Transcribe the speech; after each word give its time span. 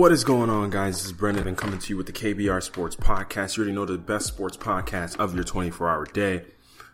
What 0.00 0.12
is 0.12 0.24
going 0.24 0.48
on, 0.48 0.70
guys? 0.70 0.96
This 0.96 1.04
is 1.04 1.12
Brendan 1.12 1.46
and 1.46 1.58
coming 1.58 1.78
to 1.78 1.88
you 1.90 1.98
with 1.98 2.06
the 2.06 2.12
KBR 2.14 2.62
Sports 2.62 2.96
Podcast. 2.96 3.58
You 3.58 3.64
already 3.64 3.74
know 3.74 3.84
the 3.84 3.98
best 3.98 4.28
sports 4.28 4.56
podcast 4.56 5.18
of 5.18 5.34
your 5.34 5.44
24 5.44 5.90
hour 5.90 6.06
day. 6.06 6.44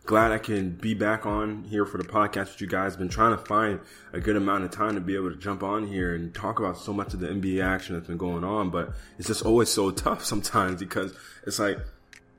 Glad 0.06 0.32
I 0.32 0.38
can 0.38 0.70
be 0.70 0.92
back 0.92 1.24
on 1.24 1.62
here 1.62 1.87
for 1.87 1.98
the 1.98 2.05
podcast 2.05 2.46
with 2.46 2.62
you 2.62 2.66
guys. 2.66 2.96
Been 2.96 3.09
trying 3.09 3.30
to 3.30 3.45
find 3.45 3.79
a 4.12 4.19
good 4.19 4.34
amount 4.34 4.65
of 4.65 4.73
time 4.73 4.96
to 4.96 5.01
be 5.01 5.15
able 5.15 5.30
to 5.30 5.37
jump 5.37 5.62
on 5.62 5.87
here 5.87 6.16
and 6.16 6.34
talk 6.34 6.59
about 6.59 6.79
so 6.79 6.92
much 6.92 7.15
of 7.15 7.20
the 7.20 7.29
NBA 7.29 7.62
action 7.65 7.95
that's 7.95 8.09
been 8.09 8.16
going 8.16 8.42
on, 8.42 8.70
but 8.70 8.92
it's 9.20 9.29
just 9.29 9.46
always 9.46 9.68
so 9.68 9.91
tough 9.93 10.24
sometimes 10.24 10.80
because 10.80 11.15
it's 11.46 11.60
like 11.60 11.79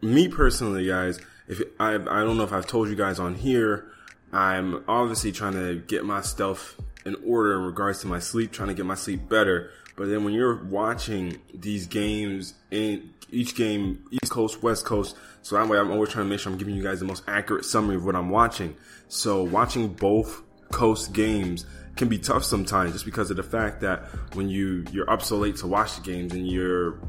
me 0.02 0.28
personally, 0.28 0.86
guys. 0.86 1.22
If 1.48 1.62
I, 1.80 1.94
I 1.94 2.26
don't 2.26 2.36
know 2.36 2.44
if 2.44 2.52
I've 2.52 2.68
told 2.68 2.90
you 2.90 2.96
guys 2.96 3.22
on 3.22 3.36
here, 3.36 3.90
I'm 4.34 4.84
obviously 4.86 5.32
trying 5.32 5.54
to 5.54 5.76
get 5.76 6.04
my 6.04 6.20
stuff 6.20 6.76
in 7.06 7.16
order 7.26 7.56
in 7.56 7.64
regards 7.64 8.02
to 8.02 8.08
my 8.08 8.20
sleep, 8.20 8.52
trying 8.52 8.68
to 8.68 8.74
get 8.76 8.86
my 8.86 8.96
sleep 8.96 9.30
better. 9.30 9.72
But 9.98 10.09
then 10.09 10.23
when 10.23 10.34
you're 10.34 10.64
watching 10.64 11.42
these 11.53 11.88
games 11.88 12.53
in 12.70 13.09
each 13.31 13.56
game, 13.56 14.06
East 14.12 14.31
Coast, 14.31 14.62
West 14.62 14.86
Coast, 14.86 15.17
so 15.42 15.58
that 15.58 15.67
way 15.67 15.80
I'm 15.80 15.92
always 15.92 16.09
trying 16.09 16.26
to 16.26 16.30
make 16.30 16.40
sure 16.40 16.52
I'm 16.52 16.58
giving 16.58 16.76
you 16.76 16.84
guys 16.84 17.00
the 17.00 17.06
most 17.06 17.23
accurate 17.28 17.66
summary 17.66 17.95
of 17.95 18.06
what 18.06 18.16
I'm 18.16 18.30
watching. 18.30 18.75
So 19.09 19.44
watching 19.44 19.90
both 19.90 20.44
coast 20.72 21.14
games 21.14 21.66
can 21.95 22.09
be 22.09 22.20
tough 22.20 22.44
sometimes 22.44 22.94
just 22.94 23.06
because 23.06 23.31
of 23.31 23.38
the 23.38 23.44
fact 23.44 23.81
that 23.81 24.06
when 24.36 24.50
you 24.50 24.86
you're 24.92 25.09
up 25.09 25.23
so 25.23 25.38
late 25.38 25.56
to 25.58 25.68
watch 25.68 25.95
the 25.95 26.02
games 26.02 26.31
and 26.34 26.48
you're 26.48 27.00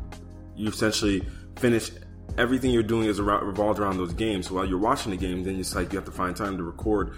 you 0.57 0.69
essentially 0.69 1.23
finish 1.57 1.91
everything 2.39 2.71
you're 2.71 2.83
doing 2.83 3.07
is 3.07 3.21
around, 3.21 3.47
revolved 3.47 3.81
around 3.81 3.99
those 3.99 4.15
games. 4.15 4.49
So 4.49 4.55
while 4.55 4.65
you're 4.65 4.79
watching 4.79 5.11
the 5.11 5.19
games, 5.19 5.45
then 5.45 5.61
it's 5.61 5.75
like 5.75 5.93
you 5.93 5.99
have 5.99 6.07
to 6.07 6.13
find 6.13 6.35
time 6.35 6.57
to 6.57 6.63
record 6.63 7.13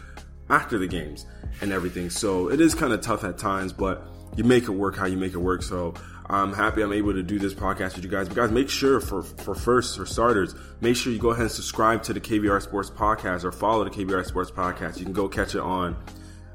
after 0.48 0.78
the 0.78 0.88
games 0.88 1.26
and 1.60 1.70
everything. 1.70 2.10
So 2.10 2.50
it 2.50 2.60
is 2.60 2.74
kind 2.74 2.92
of 2.92 3.02
tough 3.02 3.22
at 3.22 3.38
times, 3.38 3.72
but 3.72 4.04
you 4.36 4.44
make 4.44 4.64
it 4.64 4.70
work 4.70 4.96
how 4.96 5.06
you 5.06 5.16
make 5.16 5.32
it 5.32 5.38
work. 5.38 5.62
So 5.62 5.94
I'm 6.26 6.52
happy 6.52 6.82
I'm 6.82 6.92
able 6.92 7.12
to 7.12 7.22
do 7.22 7.38
this 7.38 7.54
podcast 7.54 7.96
with 7.96 8.04
you 8.04 8.10
guys. 8.10 8.28
But 8.28 8.36
guys, 8.36 8.50
make 8.50 8.68
sure 8.68 9.00
for 9.00 9.22
for 9.22 9.54
first 9.54 9.96
for 9.96 10.06
starters, 10.06 10.54
make 10.80 10.96
sure 10.96 11.12
you 11.12 11.18
go 11.18 11.30
ahead 11.30 11.42
and 11.42 11.50
subscribe 11.50 12.02
to 12.04 12.12
the 12.12 12.20
KBR 12.20 12.62
Sports 12.62 12.90
Podcast 12.90 13.44
or 13.44 13.52
follow 13.52 13.84
the 13.84 13.90
KBR 13.90 14.24
Sports 14.24 14.50
Podcast. 14.50 14.98
You 14.98 15.04
can 15.04 15.12
go 15.12 15.28
catch 15.28 15.54
it 15.54 15.60
on 15.60 15.96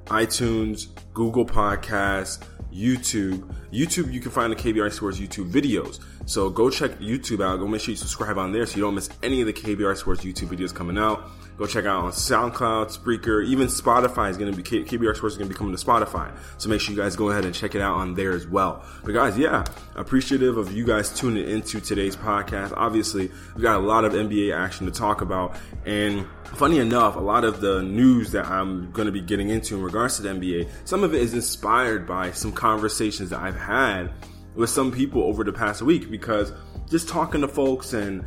iTunes, 0.05 0.87
Google 1.13 1.45
Podcasts, 1.45 2.43
YouTube. 2.73 3.53
YouTube, 3.71 4.13
you 4.13 4.19
can 4.19 4.31
find 4.31 4.51
the 4.51 4.55
KBR 4.55 4.91
Sports 4.91 5.19
YouTube 5.19 5.51
videos. 5.51 5.99
So 6.25 6.49
go 6.49 6.69
check 6.69 6.91
YouTube 6.99 7.43
out. 7.43 7.57
Go 7.57 7.67
make 7.67 7.81
sure 7.81 7.91
you 7.91 7.97
subscribe 7.97 8.37
on 8.37 8.51
there 8.51 8.65
so 8.65 8.77
you 8.77 8.83
don't 8.83 8.95
miss 8.95 9.09
any 9.23 9.41
of 9.41 9.47
the 9.47 9.53
KBR 9.53 9.97
Sports 9.97 10.23
YouTube 10.23 10.47
videos 10.47 10.73
coming 10.73 10.97
out. 10.97 11.29
Go 11.57 11.65
check 11.65 11.85
out 11.85 12.03
on 12.03 12.11
SoundCloud, 12.11 12.97
Spreaker, 12.97 13.45
even 13.45 13.67
Spotify 13.67 14.29
is 14.29 14.37
going 14.37 14.53
to 14.53 14.61
be 14.61 14.63
KBR 14.63 15.15
Sports 15.15 15.35
is 15.35 15.37
going 15.37 15.47
to 15.47 15.53
be 15.53 15.57
coming 15.57 15.75
to 15.75 15.83
Spotify. 15.83 16.35
So 16.57 16.67
make 16.67 16.81
sure 16.81 16.93
you 16.93 17.01
guys 17.01 17.15
go 17.15 17.29
ahead 17.29 17.45
and 17.45 17.55
check 17.55 17.75
it 17.75 17.81
out 17.81 17.95
on 17.95 18.13
there 18.13 18.33
as 18.33 18.45
well. 18.45 18.83
But 19.05 19.13
guys, 19.13 19.37
yeah, 19.37 19.63
appreciative 19.95 20.57
of 20.57 20.73
you 20.73 20.85
guys 20.85 21.17
tuning 21.17 21.47
into 21.47 21.79
today's 21.79 22.17
podcast. 22.17 22.73
Obviously, 22.75 23.31
we 23.55 23.61
got 23.61 23.77
a 23.77 23.83
lot 23.83 24.03
of 24.03 24.11
NBA 24.11 24.53
action 24.53 24.85
to 24.85 24.91
talk 24.91 25.21
about, 25.21 25.55
and 25.85 26.27
funny 26.43 26.79
enough, 26.79 27.15
a 27.15 27.21
lot 27.21 27.45
of 27.45 27.61
the 27.61 27.81
news 27.83 28.31
that 28.31 28.45
I'm 28.47 28.91
going 28.91 29.05
to 29.05 29.13
be 29.13 29.21
getting 29.21 29.49
into 29.49 29.75
in 29.75 29.81
regards 29.81 30.17
to 30.17 30.23
the 30.23 30.29
NBA, 30.29 30.69
some 30.83 31.05
of 31.05 31.13
it 31.13 31.21
is 31.21 31.33
inspired 31.33 32.05
by 32.05 32.31
some 32.31 32.51
conversations 32.51 33.29
that 33.29 33.39
I've 33.39 33.55
had 33.55 34.11
with 34.55 34.69
some 34.69 34.91
people 34.91 35.23
over 35.23 35.45
the 35.45 35.53
past 35.53 35.81
week 35.81 36.11
because 36.11 36.51
just 36.89 37.07
talking 37.07 37.41
to 37.41 37.47
folks 37.47 37.93
and 37.93 38.25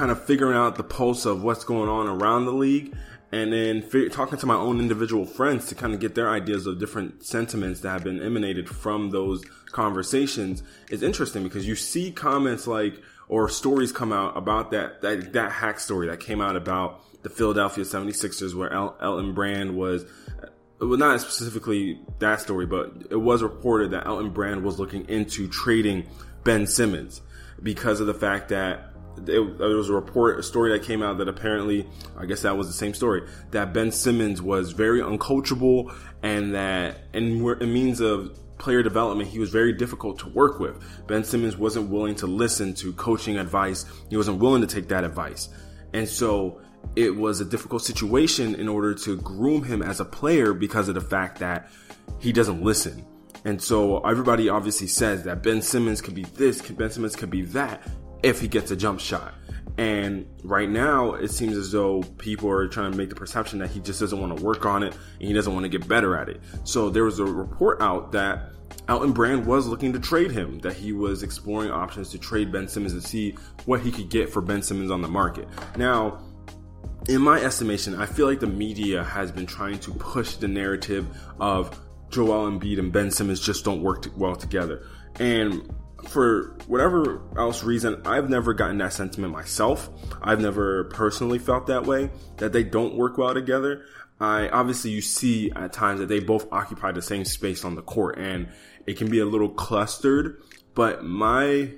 kind 0.00 0.10
of 0.10 0.24
figuring 0.24 0.56
out 0.56 0.76
the 0.76 0.82
pulse 0.82 1.26
of 1.26 1.42
what's 1.42 1.62
going 1.62 1.90
on 1.90 2.06
around 2.06 2.46
the 2.46 2.52
league 2.52 2.96
and 3.32 3.52
then 3.52 3.86
talking 4.08 4.38
to 4.38 4.46
my 4.46 4.54
own 4.54 4.80
individual 4.80 5.26
friends 5.26 5.66
to 5.66 5.74
kind 5.74 5.92
of 5.92 6.00
get 6.00 6.14
their 6.14 6.30
ideas 6.30 6.66
of 6.66 6.78
different 6.78 7.22
sentiments 7.22 7.80
that 7.80 7.90
have 7.90 8.02
been 8.02 8.18
emanated 8.22 8.66
from 8.66 9.10
those 9.10 9.44
conversations 9.72 10.62
is 10.88 11.02
interesting 11.02 11.42
because 11.42 11.68
you 11.68 11.76
see 11.76 12.10
comments 12.10 12.66
like 12.66 12.94
or 13.28 13.46
stories 13.50 13.92
come 13.92 14.10
out 14.10 14.34
about 14.38 14.70
that 14.70 15.02
that, 15.02 15.34
that 15.34 15.52
hack 15.52 15.78
story 15.78 16.06
that 16.06 16.18
came 16.18 16.40
out 16.40 16.56
about 16.56 17.04
the 17.22 17.28
Philadelphia 17.28 17.84
76ers 17.84 18.54
where 18.54 18.72
El- 18.72 18.96
Elton 19.02 19.34
Brand 19.34 19.76
was 19.76 20.04
uh, 20.42 20.46
well, 20.80 20.96
not 20.96 21.20
specifically 21.20 22.00
that 22.20 22.40
story, 22.40 22.64
but 22.64 22.90
it 23.10 23.20
was 23.20 23.42
reported 23.42 23.90
that 23.90 24.06
Elton 24.06 24.30
Brand 24.30 24.64
was 24.64 24.78
looking 24.78 25.06
into 25.10 25.46
trading 25.46 26.06
Ben 26.42 26.66
Simmons 26.66 27.20
because 27.62 28.00
of 28.00 28.06
the 28.06 28.14
fact 28.14 28.48
that 28.48 28.89
there 29.16 29.42
was 29.42 29.88
a 29.88 29.92
report, 29.92 30.38
a 30.38 30.42
story 30.42 30.70
that 30.72 30.84
came 30.84 31.02
out 31.02 31.18
that 31.18 31.28
apparently, 31.28 31.86
I 32.16 32.26
guess 32.26 32.42
that 32.42 32.56
was 32.56 32.66
the 32.66 32.72
same 32.72 32.94
story, 32.94 33.28
that 33.50 33.72
Ben 33.72 33.92
Simmons 33.92 34.40
was 34.40 34.72
very 34.72 35.00
uncoachable 35.00 35.94
and 36.22 36.54
that, 36.54 36.98
in 37.12 37.42
means 37.72 38.00
of 38.00 38.38
player 38.58 38.82
development, 38.82 39.28
he 39.28 39.38
was 39.38 39.50
very 39.50 39.72
difficult 39.72 40.18
to 40.20 40.28
work 40.28 40.60
with. 40.60 40.76
Ben 41.06 41.24
Simmons 41.24 41.56
wasn't 41.56 41.88
willing 41.88 42.14
to 42.16 42.26
listen 42.26 42.74
to 42.74 42.92
coaching 42.92 43.38
advice. 43.38 43.86
He 44.10 44.16
wasn't 44.16 44.38
willing 44.38 44.60
to 44.60 44.66
take 44.66 44.88
that 44.88 45.02
advice. 45.02 45.48
And 45.92 46.08
so 46.08 46.60
it 46.94 47.14
was 47.14 47.40
a 47.40 47.44
difficult 47.44 47.82
situation 47.82 48.54
in 48.54 48.68
order 48.68 48.94
to 48.94 49.16
groom 49.18 49.64
him 49.64 49.82
as 49.82 50.00
a 50.00 50.04
player 50.04 50.52
because 50.52 50.88
of 50.88 50.94
the 50.94 51.00
fact 51.00 51.38
that 51.40 51.70
he 52.18 52.32
doesn't 52.32 52.62
listen. 52.62 53.04
And 53.44 53.60
so 53.60 54.00
everybody 54.00 54.50
obviously 54.50 54.86
says 54.86 55.24
that 55.24 55.42
Ben 55.42 55.62
Simmons 55.62 56.02
could 56.02 56.14
be 56.14 56.24
this, 56.24 56.60
Ben 56.60 56.90
Simmons 56.90 57.16
could 57.16 57.30
be 57.30 57.42
that 57.42 57.86
if 58.22 58.40
he 58.40 58.48
gets 58.48 58.70
a 58.70 58.76
jump 58.76 59.00
shot. 59.00 59.34
And 59.78 60.26
right 60.44 60.68
now, 60.68 61.14
it 61.14 61.30
seems 61.30 61.56
as 61.56 61.72
though 61.72 62.02
people 62.18 62.50
are 62.50 62.68
trying 62.68 62.92
to 62.92 62.98
make 62.98 63.08
the 63.08 63.14
perception 63.14 63.58
that 63.60 63.70
he 63.70 63.80
just 63.80 64.00
doesn't 64.00 64.20
want 64.20 64.36
to 64.36 64.44
work 64.44 64.66
on 64.66 64.82
it 64.82 64.92
and 64.92 65.28
he 65.28 65.32
doesn't 65.32 65.52
want 65.52 65.64
to 65.64 65.70
get 65.70 65.88
better 65.88 66.16
at 66.16 66.28
it. 66.28 66.40
So 66.64 66.90
there 66.90 67.04
was 67.04 67.18
a 67.18 67.24
report 67.24 67.80
out 67.80 68.12
that 68.12 68.50
Elton 68.88 69.12
Brand 69.12 69.46
was 69.46 69.66
looking 69.66 69.92
to 69.92 69.98
trade 69.98 70.30
him, 70.30 70.58
that 70.60 70.74
he 70.74 70.92
was 70.92 71.22
exploring 71.22 71.70
options 71.70 72.10
to 72.10 72.18
trade 72.18 72.52
Ben 72.52 72.68
Simmons 72.68 72.92
to 72.92 73.00
see 73.00 73.36
what 73.64 73.80
he 73.80 73.90
could 73.90 74.10
get 74.10 74.28
for 74.28 74.42
Ben 74.42 74.62
Simmons 74.62 74.90
on 74.90 75.00
the 75.00 75.08
market. 75.08 75.48
Now, 75.76 76.20
in 77.08 77.22
my 77.22 77.40
estimation, 77.40 77.94
I 77.94 78.06
feel 78.06 78.26
like 78.26 78.40
the 78.40 78.46
media 78.46 79.02
has 79.02 79.32
been 79.32 79.46
trying 79.46 79.78
to 79.80 79.92
push 79.92 80.34
the 80.34 80.48
narrative 80.48 81.06
of 81.40 81.78
Joel 82.10 82.50
Embiid 82.50 82.78
and 82.78 82.92
Ben 82.92 83.10
Simmons 83.10 83.40
just 83.40 83.64
don't 83.64 83.82
work 83.82 84.06
well 84.16 84.36
together. 84.36 84.86
And 85.18 85.72
for 86.08 86.56
whatever 86.66 87.22
else 87.36 87.62
reason, 87.62 88.02
I've 88.04 88.30
never 88.30 88.54
gotten 88.54 88.78
that 88.78 88.92
sentiment 88.92 89.32
myself. 89.32 89.90
I've 90.22 90.40
never 90.40 90.84
personally 90.84 91.38
felt 91.38 91.66
that 91.66 91.86
way, 91.86 92.10
that 92.38 92.52
they 92.52 92.64
don't 92.64 92.94
work 92.94 93.18
well 93.18 93.34
together. 93.34 93.84
I 94.20 94.48
obviously 94.48 94.90
you 94.90 95.00
see 95.00 95.50
at 95.52 95.72
times 95.72 96.00
that 96.00 96.06
they 96.06 96.20
both 96.20 96.52
occupy 96.52 96.92
the 96.92 97.02
same 97.02 97.24
space 97.24 97.64
on 97.64 97.74
the 97.74 97.82
court 97.82 98.18
and 98.18 98.48
it 98.86 98.98
can 98.98 99.10
be 99.10 99.20
a 99.20 99.24
little 99.24 99.48
clustered, 99.48 100.42
but 100.74 101.04
my 101.04 101.72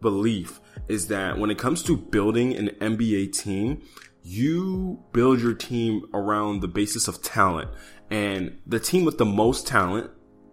belief 0.00 0.60
is 0.88 1.08
that 1.08 1.38
when 1.38 1.50
it 1.50 1.58
comes 1.58 1.82
to 1.84 1.96
building 1.96 2.56
an 2.56 2.68
NBA 2.80 3.38
team, 3.38 3.82
you 4.22 5.02
build 5.12 5.40
your 5.40 5.54
team 5.54 6.02
around 6.14 6.60
the 6.60 6.68
basis 6.68 7.08
of 7.08 7.22
talent 7.22 7.70
and 8.10 8.58
the 8.66 8.80
team 8.80 9.04
with 9.04 9.18
the 9.18 9.24
most 9.24 9.66
talent 9.66 10.10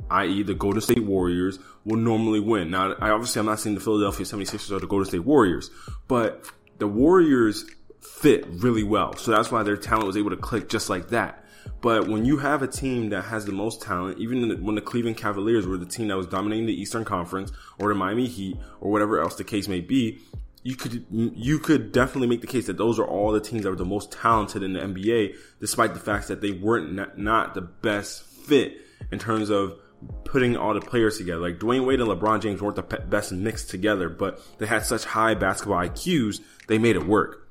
i.e., 0.10 0.44
the 0.44 0.54
Golden 0.54 0.82
State 0.82 1.04
Warriors, 1.04 1.60
will 1.86 1.98
normally 1.98 2.40
win. 2.40 2.72
Now, 2.72 2.94
I 3.00 3.10
obviously 3.10 3.40
I'm 3.40 3.46
not 3.46 3.60
saying 3.60 3.76
the 3.76 3.82
Philadelphia 3.82 4.26
76ers 4.26 4.72
or 4.72 4.80
the 4.80 4.88
Golden 4.88 5.08
State 5.08 5.26
Warriors, 5.26 5.70
but 6.08 6.46
the 6.78 6.88
Warriors 6.88 7.66
fit 8.02 8.46
really 8.48 8.84
well. 8.84 9.16
So 9.16 9.32
that's 9.32 9.52
why 9.52 9.64
their 9.64 9.78
talent 9.78 10.08
was 10.08 10.18
able 10.18 10.30
to 10.30 10.38
click 10.38 10.70
just 10.70 10.90
like 10.90 11.10
that. 11.10 11.46
But 11.82 12.08
when 12.08 12.26
you 12.26 12.38
have 12.38 12.62
a 12.62 12.68
team 12.68 13.10
that 13.10 13.24
has 13.24 13.46
the 13.46 13.52
most 13.52 13.82
talent, 13.82 14.20
even 14.20 14.64
when 14.64 14.76
the 14.76 14.82
Cleveland 14.82 15.18
Cavaliers 15.18 15.66
were 15.66 15.78
the 15.78 15.86
team 15.86 16.08
that 16.10 16.18
was 16.18 16.28
dominating 16.28 16.66
the 16.66 16.74
Eastern 16.74 17.06
Conference 17.06 17.52
or 17.78 17.90
the 17.90 17.96
Miami 17.96 18.28
Heat 18.28 18.58
or 18.82 18.92
whatever 18.92 19.22
else 19.22 19.36
the 19.36 19.44
case 19.44 19.68
may 19.68 19.82
be, 19.82 20.20
you 20.62 20.76
could 20.76 21.06
you 21.10 21.58
could 21.58 21.94
definitely 21.94 22.28
make 22.28 22.42
the 22.42 22.48
case 22.48 22.68
that 22.68 22.78
those 22.78 23.00
are 23.00 23.06
all 23.06 23.32
the 23.32 23.40
teams 23.40 23.64
that 23.64 23.70
were 23.70 23.78
the 23.78 23.86
most 23.86 24.12
talented 24.12 24.62
in 24.62 24.74
the 24.74 24.80
NBA, 24.80 25.36
despite 25.62 25.94
the 25.94 26.00
fact 26.00 26.28
that 26.28 26.42
they 26.42 26.52
weren't 26.52 26.94
not, 26.94 27.18
not 27.18 27.54
the 27.54 27.62
best 27.62 28.24
fit 28.24 28.74
in 29.12 29.20
terms 29.20 29.50
of 29.50 29.80
putting 30.26 30.56
all 30.56 30.74
the 30.74 30.82
players 30.82 31.18
together. 31.18 31.40
Like 31.40 31.60
Dwyane 31.60 31.86
Wade 31.86 32.00
and 32.00 32.10
LeBron 32.10 32.42
James 32.42 32.62
weren't 32.62 32.76
the 32.76 32.84
best 32.84 33.32
mixed 33.32 33.70
together, 33.70 34.10
but 34.10 34.42
they 34.60 34.66
had 34.66 34.86
such 34.86 35.06
high 35.06 35.34
basketball 35.34 35.80
IQs, 35.80 36.40
they 36.68 36.78
made 36.78 36.96
it 36.96 37.06
work. 37.06 37.50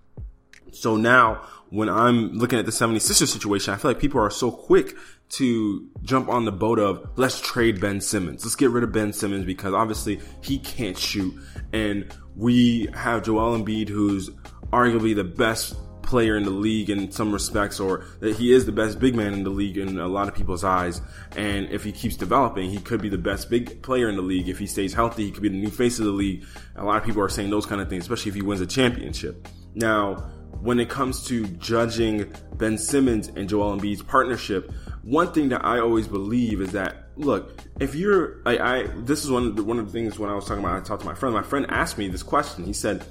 So 0.72 0.96
now 0.96 1.46
when 1.70 1.88
I'm 1.88 2.32
looking 2.34 2.58
at 2.58 2.66
the 2.66 2.72
76ers 2.72 3.28
situation, 3.28 3.74
I 3.74 3.76
feel 3.76 3.90
like 3.90 4.00
people 4.00 4.20
are 4.20 4.30
so 4.30 4.50
quick 4.50 4.96
to 5.30 5.86
jump 6.02 6.28
on 6.28 6.44
the 6.44 6.52
boat 6.52 6.78
of 6.78 7.06
let's 7.16 7.40
trade 7.40 7.80
Ben 7.80 8.00
Simmons. 8.00 8.44
Let's 8.44 8.56
get 8.56 8.70
rid 8.70 8.84
of 8.84 8.92
Ben 8.92 9.12
Simmons 9.12 9.44
because 9.44 9.74
obviously 9.74 10.20
he 10.40 10.58
can't 10.58 10.96
shoot. 10.96 11.34
And 11.72 12.14
we 12.36 12.88
have 12.94 13.24
Joel 13.24 13.58
Embiid, 13.58 13.88
who's 13.88 14.30
arguably 14.72 15.14
the 15.14 15.24
best 15.24 15.76
player 16.08 16.36
in 16.36 16.42
the 16.42 16.50
league 16.50 16.90
in 16.90 17.12
some 17.12 17.30
respects, 17.32 17.78
or 17.78 18.04
that 18.20 18.34
he 18.34 18.52
is 18.52 18.66
the 18.66 18.72
best 18.72 18.98
big 18.98 19.14
man 19.14 19.34
in 19.34 19.44
the 19.44 19.50
league 19.50 19.76
in 19.76 19.98
a 19.98 20.08
lot 20.08 20.26
of 20.26 20.34
people's 20.34 20.64
eyes. 20.64 21.00
And 21.36 21.68
if 21.70 21.84
he 21.84 21.92
keeps 21.92 22.16
developing, 22.16 22.70
he 22.70 22.78
could 22.78 23.02
be 23.02 23.10
the 23.10 23.18
best 23.18 23.50
big 23.50 23.82
player 23.82 24.08
in 24.08 24.16
the 24.16 24.22
league. 24.22 24.48
If 24.48 24.58
he 24.58 24.66
stays 24.66 24.94
healthy, 24.94 25.26
he 25.26 25.30
could 25.30 25.42
be 25.42 25.50
the 25.50 25.56
new 25.56 25.70
face 25.70 25.98
of 25.98 26.06
the 26.06 26.12
league. 26.12 26.44
A 26.76 26.84
lot 26.84 26.96
of 26.96 27.04
people 27.04 27.22
are 27.22 27.28
saying 27.28 27.50
those 27.50 27.66
kind 27.66 27.80
of 27.80 27.88
things, 27.88 28.04
especially 28.04 28.30
if 28.30 28.34
he 28.34 28.42
wins 28.42 28.60
a 28.60 28.66
championship. 28.66 29.46
Now, 29.74 30.14
when 30.60 30.80
it 30.80 30.88
comes 30.88 31.24
to 31.26 31.46
judging 31.46 32.32
Ben 32.54 32.78
Simmons 32.78 33.28
and 33.28 33.48
Joel 33.48 33.78
Embiid's 33.78 34.02
partnership, 34.02 34.72
one 35.02 35.30
thing 35.32 35.50
that 35.50 35.64
I 35.64 35.78
always 35.78 36.08
believe 36.08 36.60
is 36.60 36.72
that 36.72 37.08
look, 37.16 37.60
if 37.80 37.94
you're, 37.94 38.40
I, 38.46 38.58
I 38.58 38.86
this 39.04 39.24
is 39.24 39.30
one 39.30 39.46
of 39.46 39.56
the, 39.56 39.64
one 39.64 39.78
of 39.78 39.86
the 39.86 39.92
things 39.92 40.18
when 40.18 40.30
I 40.30 40.34
was 40.34 40.46
talking 40.46 40.64
about, 40.64 40.80
I 40.80 40.80
talked 40.80 41.02
to 41.02 41.06
my 41.06 41.14
friend. 41.14 41.34
My 41.34 41.42
friend 41.42 41.66
asked 41.68 41.98
me 41.98 42.08
this 42.08 42.22
question. 42.22 42.64
He 42.64 42.72
said, 42.72 43.04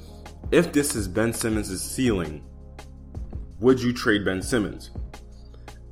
"If 0.52 0.74
this 0.74 0.96
is 0.96 1.08
Ben 1.08 1.34
Simmons' 1.34 1.82
ceiling, 1.82 2.44
would 3.60 3.82
you 3.82 3.94
trade 3.94 4.26
Ben 4.26 4.42
Simmons?" 4.42 4.92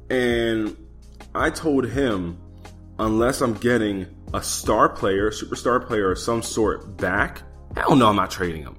And 0.10 0.76
I 1.34 1.50
told 1.50 1.88
him, 1.88 2.38
unless 3.00 3.42
I'm 3.42 3.54
getting 3.56 4.08
a 4.34 4.42
star 4.42 4.90
player, 4.90 5.32
superstar 5.32 5.86
player 5.86 6.12
of 6.12 6.20
some 6.20 6.42
sort 6.42 6.98
back, 6.98 7.42
hell 7.76 7.96
no, 7.96 8.10
I'm 8.10 8.16
not 8.16 8.32
trading 8.32 8.64
him. 8.64 8.78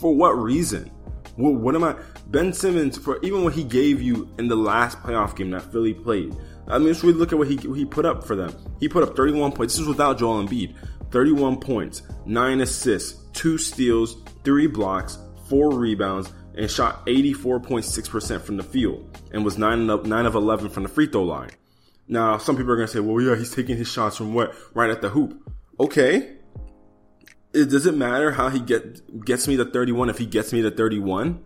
For 0.00 0.14
what 0.14 0.32
reason? 0.32 0.90
What, 1.36 1.54
what 1.54 1.74
am 1.74 1.84
I? 1.84 1.96
Ben 2.26 2.52
Simmons, 2.52 2.98
for 2.98 3.18
even 3.22 3.44
what 3.44 3.54
he 3.54 3.64
gave 3.64 4.00
you 4.02 4.28
in 4.38 4.48
the 4.48 4.56
last 4.56 4.98
playoff 5.02 5.36
game 5.36 5.50
that 5.50 5.70
Philly 5.72 5.94
played. 5.94 6.36
I 6.68 6.78
mean, 6.78 6.88
just 6.88 7.02
really 7.02 7.14
look 7.14 7.32
at 7.32 7.38
what 7.38 7.48
he 7.48 7.56
he 7.56 7.84
put 7.84 8.04
up 8.04 8.24
for 8.24 8.36
them. 8.36 8.54
He 8.80 8.88
put 8.88 9.02
up 9.02 9.16
31 9.16 9.52
points. 9.52 9.74
This 9.74 9.82
is 9.82 9.88
without 9.88 10.18
Joel 10.18 10.44
Embiid. 10.46 10.74
31 11.10 11.60
points, 11.60 12.02
nine 12.24 12.62
assists, 12.62 13.20
two 13.34 13.58
steals, 13.58 14.22
three 14.44 14.66
blocks, 14.66 15.18
four 15.48 15.78
rebounds, 15.78 16.32
and 16.56 16.70
shot 16.70 17.06
84.6% 17.06 18.40
from 18.42 18.56
the 18.56 18.62
field, 18.62 19.18
and 19.32 19.44
was 19.44 19.58
nine 19.58 19.88
of 19.88 20.06
nine 20.06 20.26
of 20.26 20.34
11 20.34 20.70
from 20.70 20.82
the 20.82 20.88
free 20.88 21.06
throw 21.06 21.24
line. 21.24 21.50
Now, 22.08 22.38
some 22.38 22.56
people 22.56 22.72
are 22.72 22.76
gonna 22.76 22.88
say, 22.88 23.00
"Well, 23.00 23.22
yeah, 23.22 23.36
he's 23.36 23.54
taking 23.54 23.76
his 23.76 23.88
shots 23.88 24.16
from 24.16 24.34
what 24.34 24.54
right 24.74 24.90
at 24.90 25.00
the 25.00 25.08
hoop." 25.08 25.40
Okay, 25.80 26.36
it, 27.52 27.70
does 27.70 27.86
it 27.86 27.96
matter 27.96 28.32
how 28.32 28.48
he 28.48 28.60
get 28.60 29.24
gets 29.24 29.46
me 29.48 29.56
to 29.56 29.64
31 29.64 30.10
if 30.10 30.18
he 30.18 30.26
gets 30.26 30.52
me 30.52 30.62
to 30.62 30.70
31? 30.70 31.44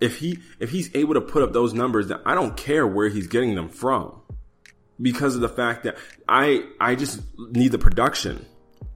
If 0.00 0.18
he 0.18 0.38
if 0.60 0.70
he's 0.70 0.94
able 0.94 1.14
to 1.14 1.20
put 1.20 1.42
up 1.42 1.52
those 1.52 1.74
numbers, 1.74 2.08
then 2.08 2.18
I 2.24 2.34
don't 2.34 2.56
care 2.56 2.86
where 2.86 3.08
he's 3.08 3.26
getting 3.26 3.54
them 3.54 3.68
from. 3.68 4.20
Because 5.00 5.34
of 5.34 5.40
the 5.40 5.48
fact 5.48 5.84
that 5.84 5.96
I 6.28 6.64
I 6.80 6.94
just 6.94 7.22
need 7.38 7.72
the 7.72 7.78
production. 7.78 8.44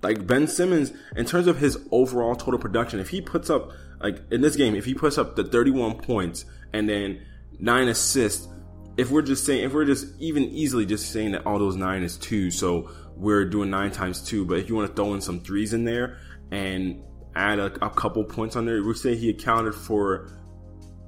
Like 0.03 0.27
Ben 0.27 0.49
Simmons, 0.49 0.93
in 1.17 1.27
terms 1.27 1.47
of 1.47 1.59
his 1.59 1.79
overall 1.93 2.35
total 2.35 2.59
production, 2.59 2.99
if 2.99 3.11
he 3.11 3.21
puts 3.21 3.49
up 3.51 3.71
like 4.03 4.21
in 4.31 4.41
this 4.41 4.57
game, 4.57 4.75
if 4.75 4.85
he 4.85 4.95
puts 4.95 5.19
up 5.19 5.37
the 5.37 5.45
31 5.45 5.99
points 5.99 6.45
and 6.73 6.89
then 6.89 7.23
nine 7.59 7.89
assists, 7.89 8.49
if 8.97 9.11
we're 9.11 9.23
just 9.23 9.47
saying 9.47 9.65
if 9.65 9.73
we're 9.73 9.85
just 9.85 10.07
even 10.19 10.45
easily 10.45 10.85
just 10.85 11.11
saying 11.13 11.33
that 11.33 11.47
all 11.47 11.59
those 11.59 11.77
nine 11.77 12.03
is 12.03 12.17
two, 12.19 12.51
so 12.51 12.91
we're 13.17 13.45
doing 13.45 13.71
nine 13.71 13.91
times 13.91 14.23
two. 14.23 14.45
But 14.45 14.59
if 14.59 14.69
you 14.69 14.75
want 14.75 14.89
to 14.89 14.95
throw 14.95 15.15
in 15.15 15.21
some 15.21 15.41
threes 15.41 15.73
in 15.73 15.85
there 15.85 16.19
and 16.51 17.03
add 17.35 17.59
a, 17.59 17.67
a 17.85 17.91
couple 17.91 18.25
points 18.25 18.57
on 18.57 18.67
there, 18.67 18.83
we 18.83 18.95
say 18.95 19.15
he 19.17 19.31
accounted 19.31 19.75
for 19.75 20.29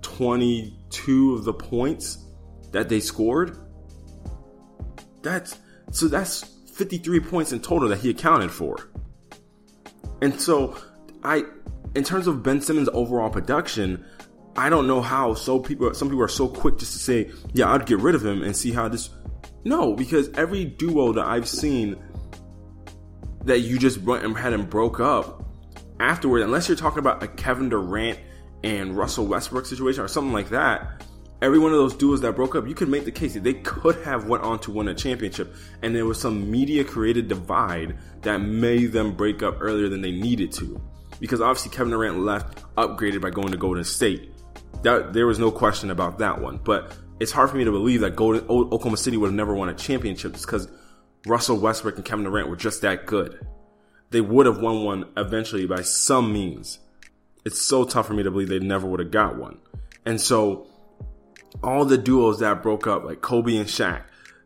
22 0.03 1.35
of 1.35 1.45
the 1.45 1.53
points 1.53 2.19
that 2.73 2.89
they 2.89 3.01
scored. 3.01 3.57
That's 5.23 5.59
so 5.91 6.09
that's 6.09 6.45
53 6.75 7.21
points 7.21 7.53
in 7.53 7.61
total 7.61 7.89
that 7.89 7.99
he 7.99 8.11
accounted 8.11 8.51
for. 8.51 8.91
And 10.23 10.41
so 10.41 10.77
I 11.23 11.45
in 11.95 12.05
terms 12.05 12.27
of 12.27 12.43
Ben 12.43 12.61
Simmons 12.61 12.89
overall 12.93 13.31
production, 13.31 14.05
I 14.57 14.69
don't 14.69 14.87
know 14.87 15.01
how 15.01 15.35
so 15.35 15.59
people 15.59 15.93
some 15.95 16.09
people 16.09 16.23
are 16.23 16.29
so 16.29 16.49
quick 16.49 16.79
just 16.79 16.93
to 16.93 16.99
say, 16.99 17.31
yeah, 17.53 17.73
I'd 17.73 17.87
get 17.87 17.99
rid 17.99 18.15
of 18.15 18.25
him 18.25 18.43
and 18.43 18.57
see 18.57 18.73
how 18.73 18.89
this 18.89 19.11
no, 19.65 19.95
because 19.95 20.29
every 20.35 20.65
duo 20.65 21.13
that 21.13 21.25
I've 21.25 21.49
seen 21.49 21.97
that 23.45 23.61
you 23.61 23.79
just 23.79 23.99
went 23.99 24.25
and 24.25 24.37
had 24.37 24.53
and 24.53 24.69
broke 24.69 25.01
up 25.01 25.45
afterward, 26.01 26.43
unless 26.43 26.69
you're 26.69 26.77
talking 26.77 26.99
about 26.99 27.23
a 27.23 27.29
Kevin 27.29 27.69
Durant 27.69 28.19
and 28.63 28.97
Russell 28.97 29.27
Westbrook 29.27 29.67
situation 29.67 30.03
or 30.03 30.09
something 30.09 30.33
like 30.33 30.51
that, 30.51 31.05
every 31.41 31.59
one 31.59 31.73
of 31.73 31.79
those 31.79 31.95
duos 31.95 32.21
that 32.23 32.37
broke 32.37 32.55
up, 32.55 32.67
you 32.67 32.75
could 32.75 32.89
make 32.89 33.05
the 33.05 33.13
case 33.13 33.35
that 33.35 33.43
they 33.43 33.55
could 33.55 33.97
have 34.05 34.27
went 34.27 34.43
on 34.43 34.59
to 34.61 34.71
win 34.71 34.89
a 34.89 34.95
championship, 34.95 35.55
and 35.83 35.95
there 35.95 36.07
was 36.07 36.21
some 36.21 36.51
media 36.51 36.85
created 36.85 37.29
divide 37.29 37.97
that 38.23 38.39
made 38.39 38.93
them 38.93 39.13
break 39.13 39.43
up 39.43 39.57
earlier 39.61 39.89
than 39.89 40.01
they 40.01 40.13
needed 40.13 40.53
to. 40.53 40.81
Because 41.21 41.41
obviously 41.41 41.71
Kevin 41.71 41.91
Durant 41.91 42.19
left 42.19 42.63
upgraded 42.77 43.21
by 43.21 43.31
going 43.31 43.53
to 43.53 43.57
Golden 43.57 43.85
State. 43.85 44.31
That 44.83 45.13
there 45.13 45.27
was 45.27 45.39
no 45.39 45.51
question 45.51 45.91
about 45.91 46.19
that 46.19 46.41
one. 46.41 46.59
But 46.63 46.97
it's 47.21 47.33
hard 47.33 47.51
for 47.51 47.57
me 47.57 47.65
to 47.65 47.71
believe 47.71 48.01
that 48.01 48.17
Golden 48.17 48.47
Oklahoma 48.49 48.97
City 48.97 49.17
would 49.17 49.29
have 49.29 49.35
never 49.35 49.55
won 49.55 49.69
a 49.69 49.75
championship 49.75 50.33
because 50.33 50.69
Russell 51.27 51.59
Westbrook 51.59 51.97
and 51.97 52.05
Kevin 52.05 52.25
Durant 52.25 52.49
were 52.49 52.57
just 52.57 52.83
that 52.83 53.07
good. 53.07 53.47
They 54.11 54.21
would 54.21 54.47
have 54.47 54.59
won 54.59 54.85
one 54.85 55.07
eventually 55.17 55.67
by 55.67 55.83
some 55.83 56.33
means. 56.33 56.79
It's 57.45 57.63
so 57.63 57.85
tough 57.85 58.07
for 58.07 58.15
me 58.15 58.23
to 58.23 58.31
believe 58.31 58.49
they 58.49 58.59
never 58.59 58.87
would 58.87 59.01
have 59.01 59.11
got 59.11 59.37
one. 59.37 59.59
And 60.05 60.21
so 60.21 60.67
all 61.63 61.85
the 61.85 61.99
duos 61.99 62.41
that 62.41 62.63
broke 62.63 62.87
up, 62.87 63.05
like 63.05 63.21
Kobe 63.21 63.57
and 63.57 63.67
Shaq, 63.67 64.05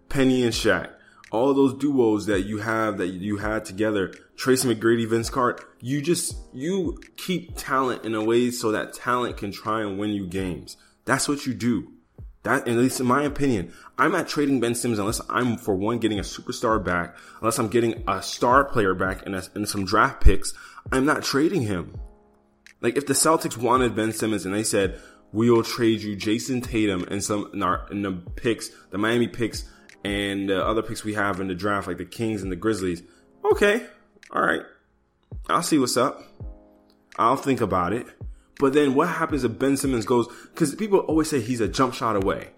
Penny 0.08 0.42
and 0.44 0.52
Shaq, 0.52 0.90
all 1.30 1.52
those 1.54 1.74
duos 1.74 2.26
that 2.26 2.42
you 2.42 2.58
have 2.58 2.98
that 2.98 3.08
you 3.08 3.36
had 3.38 3.64
together, 3.64 4.14
Tracy 4.36 4.72
McGrady, 4.72 5.08
Vince 5.08 5.30
Carter, 5.30 5.64
you 5.80 6.00
just 6.00 6.36
you 6.52 6.98
keep 7.16 7.56
talent 7.56 8.04
in 8.04 8.14
a 8.14 8.24
way 8.24 8.50
so 8.50 8.72
that 8.72 8.94
talent 8.94 9.36
can 9.36 9.52
try 9.52 9.82
and 9.82 9.98
win 9.98 10.10
you 10.10 10.26
games. 10.26 10.76
That's 11.04 11.28
what 11.28 11.46
you 11.46 11.54
do. 11.54 11.92
That, 12.44 12.68
at 12.68 12.76
least 12.76 13.00
in 13.00 13.06
my 13.06 13.24
opinion, 13.24 13.72
I'm 13.98 14.12
not 14.12 14.28
trading 14.28 14.60
Ben 14.60 14.74
Simmons 14.74 14.98
unless 14.98 15.20
I'm 15.28 15.56
for 15.58 15.74
one 15.74 15.98
getting 15.98 16.18
a 16.18 16.22
superstar 16.22 16.82
back, 16.82 17.16
unless 17.40 17.58
I'm 17.58 17.68
getting 17.68 18.04
a 18.06 18.22
star 18.22 18.64
player 18.64 18.94
back 18.94 19.26
and, 19.26 19.34
and 19.54 19.68
some 19.68 19.84
draft 19.84 20.22
picks. 20.22 20.54
I'm 20.92 21.04
not 21.04 21.24
trading 21.24 21.62
him. 21.62 21.98
Like 22.80 22.96
if 22.96 23.06
the 23.06 23.12
Celtics 23.12 23.56
wanted 23.56 23.96
Ben 23.96 24.12
Simmons 24.12 24.46
and 24.46 24.54
they 24.54 24.62
said 24.62 25.00
we 25.32 25.50
will 25.50 25.64
trade 25.64 26.00
you 26.00 26.16
Jayson 26.16 26.62
Tatum 26.62 27.04
and 27.10 27.22
some 27.22 27.50
our, 27.62 27.86
in 27.90 28.02
the 28.02 28.12
picks, 28.12 28.70
the 28.90 28.98
Miami 28.98 29.28
picks, 29.28 29.68
and 30.08 30.48
the 30.48 30.64
other 30.64 30.82
picks 30.82 31.04
we 31.04 31.14
have 31.14 31.38
in 31.40 31.48
the 31.48 31.54
draft, 31.54 31.86
like 31.86 31.98
the 31.98 32.04
Kings 32.04 32.42
and 32.42 32.50
the 32.50 32.56
Grizzlies. 32.56 33.02
Okay, 33.44 33.86
all 34.30 34.42
right, 34.42 34.62
I'll 35.48 35.62
see 35.62 35.78
what's 35.78 35.96
up. 35.96 36.22
I'll 37.18 37.36
think 37.36 37.60
about 37.60 37.92
it. 37.92 38.06
But 38.58 38.72
then 38.72 38.94
what 38.94 39.08
happens 39.08 39.44
if 39.44 39.58
Ben 39.58 39.76
Simmons 39.76 40.06
goes, 40.06 40.26
because 40.44 40.74
people 40.74 41.00
always 41.00 41.28
say 41.28 41.40
he's 41.40 41.60
a 41.60 41.68
jump 41.68 41.94
shot 41.94 42.16
away. 42.16 42.50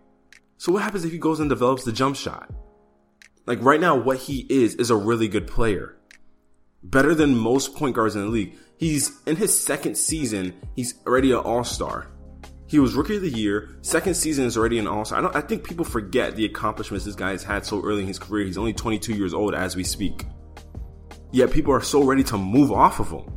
So 0.59 0.73
what 0.73 0.83
happens 0.83 1.05
if 1.05 1.13
he 1.13 1.19
goes 1.19 1.41
and 1.41 1.49
develops 1.49 1.85
the 1.85 1.93
jump 1.93 2.17
shot? 2.17 2.51
Like 3.47 3.63
right 3.63 3.81
now, 3.81 3.97
what 3.97 4.19
he 4.19 4.47
is, 4.49 4.75
is 4.77 4.91
a 4.91 4.97
really 4.97 5.29
good 5.29 5.47
player. 5.47 5.97
Better 6.83 7.15
than 7.15 7.37
most 7.37 7.75
point 7.75 7.97
guards 7.97 8.15
in 8.15 8.23
the 8.23 8.29
league. 8.29 8.57
He's 8.79 9.21
in 9.27 9.37
his 9.37 9.59
second 9.59 9.97
season, 9.97 10.55
he's 10.77 10.95
already 11.07 11.33
an 11.33 11.39
all-star. 11.39 12.07
He 12.71 12.79
was 12.79 12.95
rookie 12.95 13.17
of 13.17 13.23
the 13.23 13.29
year. 13.29 13.69
Second 13.83 14.15
season 14.15 14.45
is 14.45 14.57
already 14.57 14.79
an 14.79 14.87
all-star. 14.87 15.35
I, 15.35 15.39
I 15.39 15.41
think 15.41 15.65
people 15.65 15.85
forget 15.85 16.37
the 16.37 16.45
accomplishments 16.45 17.05
this 17.05 17.17
guy 17.17 17.33
has 17.33 17.43
had 17.43 17.67
so 17.67 17.83
early 17.83 18.03
in 18.03 18.07
his 18.07 18.21
career. 18.21 18.47
He's 18.47 18.57
only 18.57 18.73
22 18.73 19.13
years 19.13 19.35
old 19.35 19.57
as 19.57 19.75
we 19.75 19.83
speak. 19.83 20.25
Yet 21.33 21.51
people 21.51 21.75
are 21.75 21.83
so 21.83 22.05
ready 22.05 22.23
to 22.23 22.39
move 22.39 22.71
off 22.71 23.01
of 23.01 23.11
him. 23.11 23.29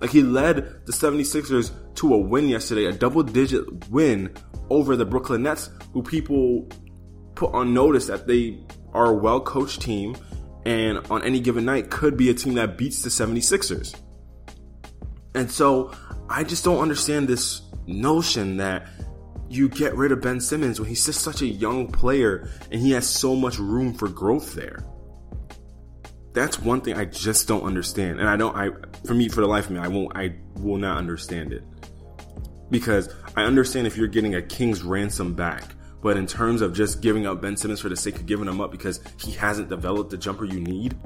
Like 0.00 0.08
he 0.08 0.22
led 0.22 0.86
the 0.86 0.92
76ers 0.92 1.70
to 1.96 2.14
a 2.14 2.16
win 2.16 2.48
yesterday, 2.48 2.86
a 2.86 2.92
double 2.92 3.22
digit 3.22 3.90
win 3.90 4.34
over 4.70 4.96
the 4.96 5.04
Brooklyn 5.04 5.42
Nets, 5.42 5.68
who 5.92 6.02
people 6.02 6.66
put 7.34 7.52
on 7.52 7.74
notice 7.74 8.06
that 8.06 8.26
they 8.26 8.58
are 8.94 9.08
a 9.08 9.14
well 9.14 9.42
coached 9.42 9.82
team 9.82 10.16
and 10.64 10.96
on 11.10 11.22
any 11.24 11.40
given 11.40 11.66
night 11.66 11.90
could 11.90 12.16
be 12.16 12.30
a 12.30 12.34
team 12.34 12.54
that 12.54 12.78
beats 12.78 13.02
the 13.02 13.10
76ers. 13.10 13.94
And 15.34 15.50
so 15.50 15.92
I 16.30 16.42
just 16.42 16.64
don't 16.64 16.80
understand 16.80 17.28
this 17.28 17.60
notion 17.86 18.56
that 18.58 18.88
you 19.48 19.68
get 19.68 19.94
rid 19.94 20.12
of 20.12 20.20
Ben 20.20 20.40
Simmons 20.40 20.80
when 20.80 20.88
he's 20.88 21.04
just 21.04 21.20
such 21.20 21.42
a 21.42 21.46
young 21.46 21.90
player 21.90 22.48
and 22.70 22.80
he 22.80 22.92
has 22.92 23.08
so 23.08 23.34
much 23.36 23.58
room 23.58 23.92
for 23.92 24.08
growth 24.08 24.54
there 24.54 24.84
that's 26.32 26.58
one 26.58 26.80
thing 26.80 26.96
I 26.96 27.04
just 27.04 27.46
don't 27.46 27.62
understand. 27.62 28.20
And 28.20 28.28
I 28.28 28.36
don't, 28.36 28.56
I, 28.56 28.70
for 29.06 29.14
me, 29.14 29.28
for 29.28 29.40
the 29.40 29.46
life 29.46 29.66
of 29.66 29.72
me, 29.72 29.78
I 29.78 29.88
won't, 29.88 30.16
I 30.16 30.34
will 30.56 30.78
not 30.78 30.96
understand 30.96 31.52
it. 31.52 31.62
Because 32.70 33.14
I 33.36 33.44
understand 33.44 33.86
if 33.86 33.96
you're 33.96 34.08
getting 34.08 34.34
a 34.34 34.42
king's 34.42 34.82
ransom 34.82 35.34
back, 35.34 35.74
but 36.02 36.16
in 36.16 36.26
terms 36.26 36.62
of 36.62 36.72
just 36.74 37.00
giving 37.00 37.26
up 37.26 37.42
Ben 37.42 37.56
Simmons 37.56 37.80
for 37.80 37.88
the 37.88 37.96
sake 37.96 38.16
of 38.16 38.26
giving 38.26 38.48
him 38.48 38.60
up 38.60 38.72
because 38.72 39.00
he 39.18 39.32
hasn't 39.32 39.68
developed 39.68 40.10
the 40.10 40.16
jumper 40.16 40.44
you 40.44 40.60
need, 40.60 40.96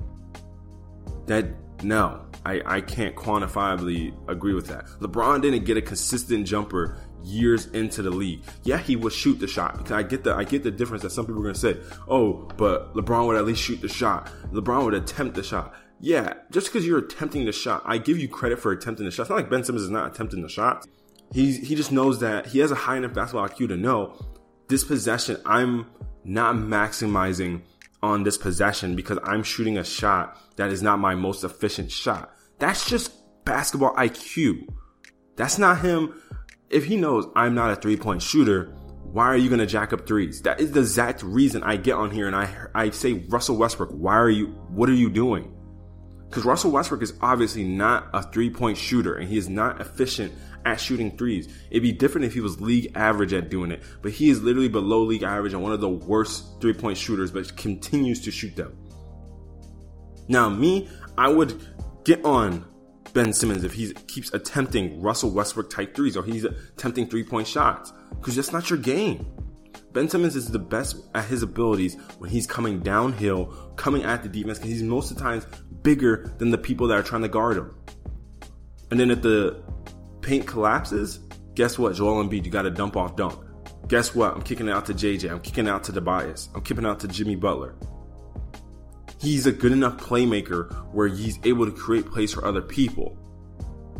that, 1.26 1.47
no, 1.83 2.25
I, 2.46 2.76
I 2.76 2.80
can't 2.80 3.16
quantifiably 3.16 4.14
agree 4.28 4.54
with 4.54 4.68
that. 4.68 4.86
LeBron 5.00 5.42
didn't 5.42 5.64
get 5.64 5.76
a 5.76 5.82
consistent 5.82 6.46
jumper 6.46 6.96
years 7.24 7.66
into 7.66 8.02
the 8.02 8.10
league. 8.10 8.42
Yeah, 8.62 8.78
he 8.78 8.94
would 8.94 9.12
shoot 9.12 9.40
the 9.40 9.48
shot 9.48 9.78
because 9.78 9.90
I 9.92 10.04
get 10.04 10.22
the 10.22 10.32
I 10.32 10.44
get 10.44 10.62
the 10.62 10.70
difference 10.70 11.02
that 11.02 11.10
some 11.10 11.26
people 11.26 11.44
are 11.44 11.52
to 11.52 11.58
say, 11.58 11.76
"Oh, 12.06 12.48
but 12.56 12.94
LeBron 12.94 13.26
would 13.26 13.36
at 13.36 13.44
least 13.44 13.62
shoot 13.62 13.80
the 13.80 13.88
shot. 13.88 14.30
LeBron 14.52 14.84
would 14.84 14.94
attempt 14.94 15.34
the 15.34 15.42
shot." 15.42 15.74
Yeah, 15.98 16.34
just 16.52 16.68
because 16.68 16.86
you're 16.86 16.98
attempting 16.98 17.46
the 17.46 17.52
shot, 17.52 17.82
I 17.84 17.98
give 17.98 18.18
you 18.18 18.28
credit 18.28 18.60
for 18.60 18.70
attempting 18.70 19.06
the 19.06 19.10
shot. 19.10 19.22
It's 19.22 19.30
not 19.30 19.36
like 19.36 19.50
Ben 19.50 19.64
Simmons 19.64 19.82
is 19.82 19.90
not 19.90 20.12
attempting 20.12 20.42
the 20.42 20.48
shot. 20.48 20.86
He 21.32 21.52
he 21.52 21.74
just 21.74 21.90
knows 21.90 22.20
that 22.20 22.46
he 22.46 22.60
has 22.60 22.70
a 22.70 22.76
high 22.76 22.96
enough 22.96 23.12
basketball 23.12 23.48
IQ 23.48 23.68
to 23.68 23.76
know 23.76 24.16
this 24.68 24.84
possession. 24.84 25.38
I'm 25.44 25.86
not 26.24 26.54
maximizing 26.54 27.62
on 28.04 28.22
this 28.22 28.38
possession 28.38 28.94
because 28.94 29.18
I'm 29.24 29.42
shooting 29.42 29.78
a 29.78 29.84
shot 29.84 30.38
that 30.56 30.70
is 30.70 30.80
not 30.80 31.00
my 31.00 31.16
most 31.16 31.42
efficient 31.42 31.90
shot. 31.90 32.32
That's 32.58 32.88
just 32.88 33.12
basketball 33.44 33.94
IQ. 33.94 34.66
That's 35.36 35.58
not 35.58 35.80
him. 35.80 36.20
If 36.70 36.84
he 36.84 36.96
knows 36.96 37.26
I'm 37.36 37.54
not 37.54 37.70
a 37.70 37.76
three 37.76 37.96
point 37.96 38.22
shooter, 38.22 38.75
why 39.02 39.26
are 39.26 39.36
you 39.36 39.48
going 39.48 39.60
to 39.60 39.66
jack 39.66 39.92
up 39.92 40.06
threes? 40.06 40.42
That 40.42 40.60
is 40.60 40.72
the 40.72 40.80
exact 40.80 41.22
reason 41.22 41.62
I 41.62 41.76
get 41.76 41.94
on 41.94 42.10
here 42.10 42.26
and 42.26 42.34
I, 42.34 42.50
I 42.75 42.90
say, 42.90 43.25
Russell 43.28 43.56
Westbrook, 43.56 43.90
why 43.90 44.14
are 44.14 44.30
you, 44.30 44.48
what 44.68 44.88
are 44.88 44.94
you 44.94 45.10
doing? 45.10 45.52
Because 46.28 46.44
Russell 46.44 46.72
Westbrook 46.72 47.02
is 47.02 47.14
obviously 47.20 47.64
not 47.64 48.08
a 48.12 48.22
three 48.22 48.50
point 48.50 48.76
shooter 48.76 49.14
and 49.14 49.28
he 49.28 49.38
is 49.38 49.48
not 49.48 49.80
efficient 49.80 50.32
at 50.64 50.80
shooting 50.80 51.16
threes. 51.16 51.48
It'd 51.70 51.82
be 51.82 51.92
different 51.92 52.26
if 52.26 52.34
he 52.34 52.40
was 52.40 52.60
league 52.60 52.92
average 52.96 53.32
at 53.32 53.48
doing 53.48 53.70
it, 53.70 53.82
but 54.02 54.10
he 54.10 54.28
is 54.28 54.42
literally 54.42 54.68
below 54.68 55.02
league 55.02 55.22
average 55.22 55.52
and 55.52 55.62
one 55.62 55.72
of 55.72 55.80
the 55.80 55.88
worst 55.88 56.60
three 56.60 56.75
point 56.75 56.98
shooters, 56.98 57.30
but 57.30 57.56
continues 57.56 58.20
to 58.22 58.30
shoot 58.30 58.56
them. 58.56 58.76
Now, 60.28 60.48
me, 60.48 60.88
I 61.16 61.28
would 61.28 61.64
get 62.06 62.25
on 62.25 62.64
Ben 63.12 63.32
Simmons 63.32 63.64
if 63.64 63.72
he 63.72 63.92
keeps 64.06 64.32
attempting 64.32 65.02
Russell 65.02 65.30
Westbrook 65.30 65.68
type 65.68 65.94
threes 65.94 66.16
or 66.16 66.22
he's 66.22 66.44
attempting 66.44 67.08
three 67.08 67.25
point 67.25 67.48
shots 67.48 67.92
because 68.10 68.36
that's 68.36 68.52
not 68.52 68.70
your 68.70 68.78
game. 68.78 69.26
Ben 69.92 70.08
Simmons 70.08 70.36
is 70.36 70.46
the 70.46 70.58
best 70.58 70.96
at 71.16 71.25
his 71.25 71.42
abilities 71.42 71.96
when 72.18 72.30
he's 72.30 72.46
coming 72.46 72.78
downhill, 72.78 73.46
coming 73.75 74.04
at 74.04 74.22
the 74.22 74.28
defense 74.28 74.58
because 74.58 74.70
he's 74.70 74.82
most 74.84 75.10
of 75.10 75.16
the 75.16 75.22
times 75.22 75.46
bigger 75.82 76.32
than 76.38 76.50
the 76.50 76.58
people 76.58 76.86
that 76.86 76.94
are 76.94 77.02
trying 77.02 77.22
to 77.22 77.28
guard 77.28 77.56
him. 77.56 77.75
And 78.92 79.00
then 79.00 79.10
if 79.10 79.22
the 79.22 79.60
paint 80.20 80.46
collapses, 80.46 81.18
guess 81.54 81.76
what? 81.76 81.96
Joel 81.96 82.22
Embiid, 82.22 82.44
you 82.44 82.52
got 82.52 82.62
to 82.62 82.70
dump 82.70 82.96
off 82.96 83.16
dunk. 83.16 83.42
Guess 83.88 84.14
what? 84.14 84.32
I'm 84.32 84.42
kicking 84.42 84.68
it 84.68 84.72
out 84.72 84.86
to 84.86 84.94
JJ. 84.94 85.28
I'm 85.28 85.40
kicking 85.40 85.66
it 85.66 85.70
out 85.70 85.82
to 85.84 85.92
Tobias. 85.92 86.50
I'm 86.54 86.62
kicking 86.62 86.86
out 86.86 87.00
to 87.00 87.08
Jimmy 87.08 87.34
Butler 87.34 87.75
he's 89.20 89.46
a 89.46 89.52
good 89.52 89.73
enough 89.73 89.96
playmaker 89.99 90.73
where 90.92 91.08
he's 91.08 91.38
able 91.44 91.66
to 91.66 91.73
create 91.73 92.06
plays 92.11 92.32
for 92.32 92.44
other 92.44 92.62
people. 92.62 93.16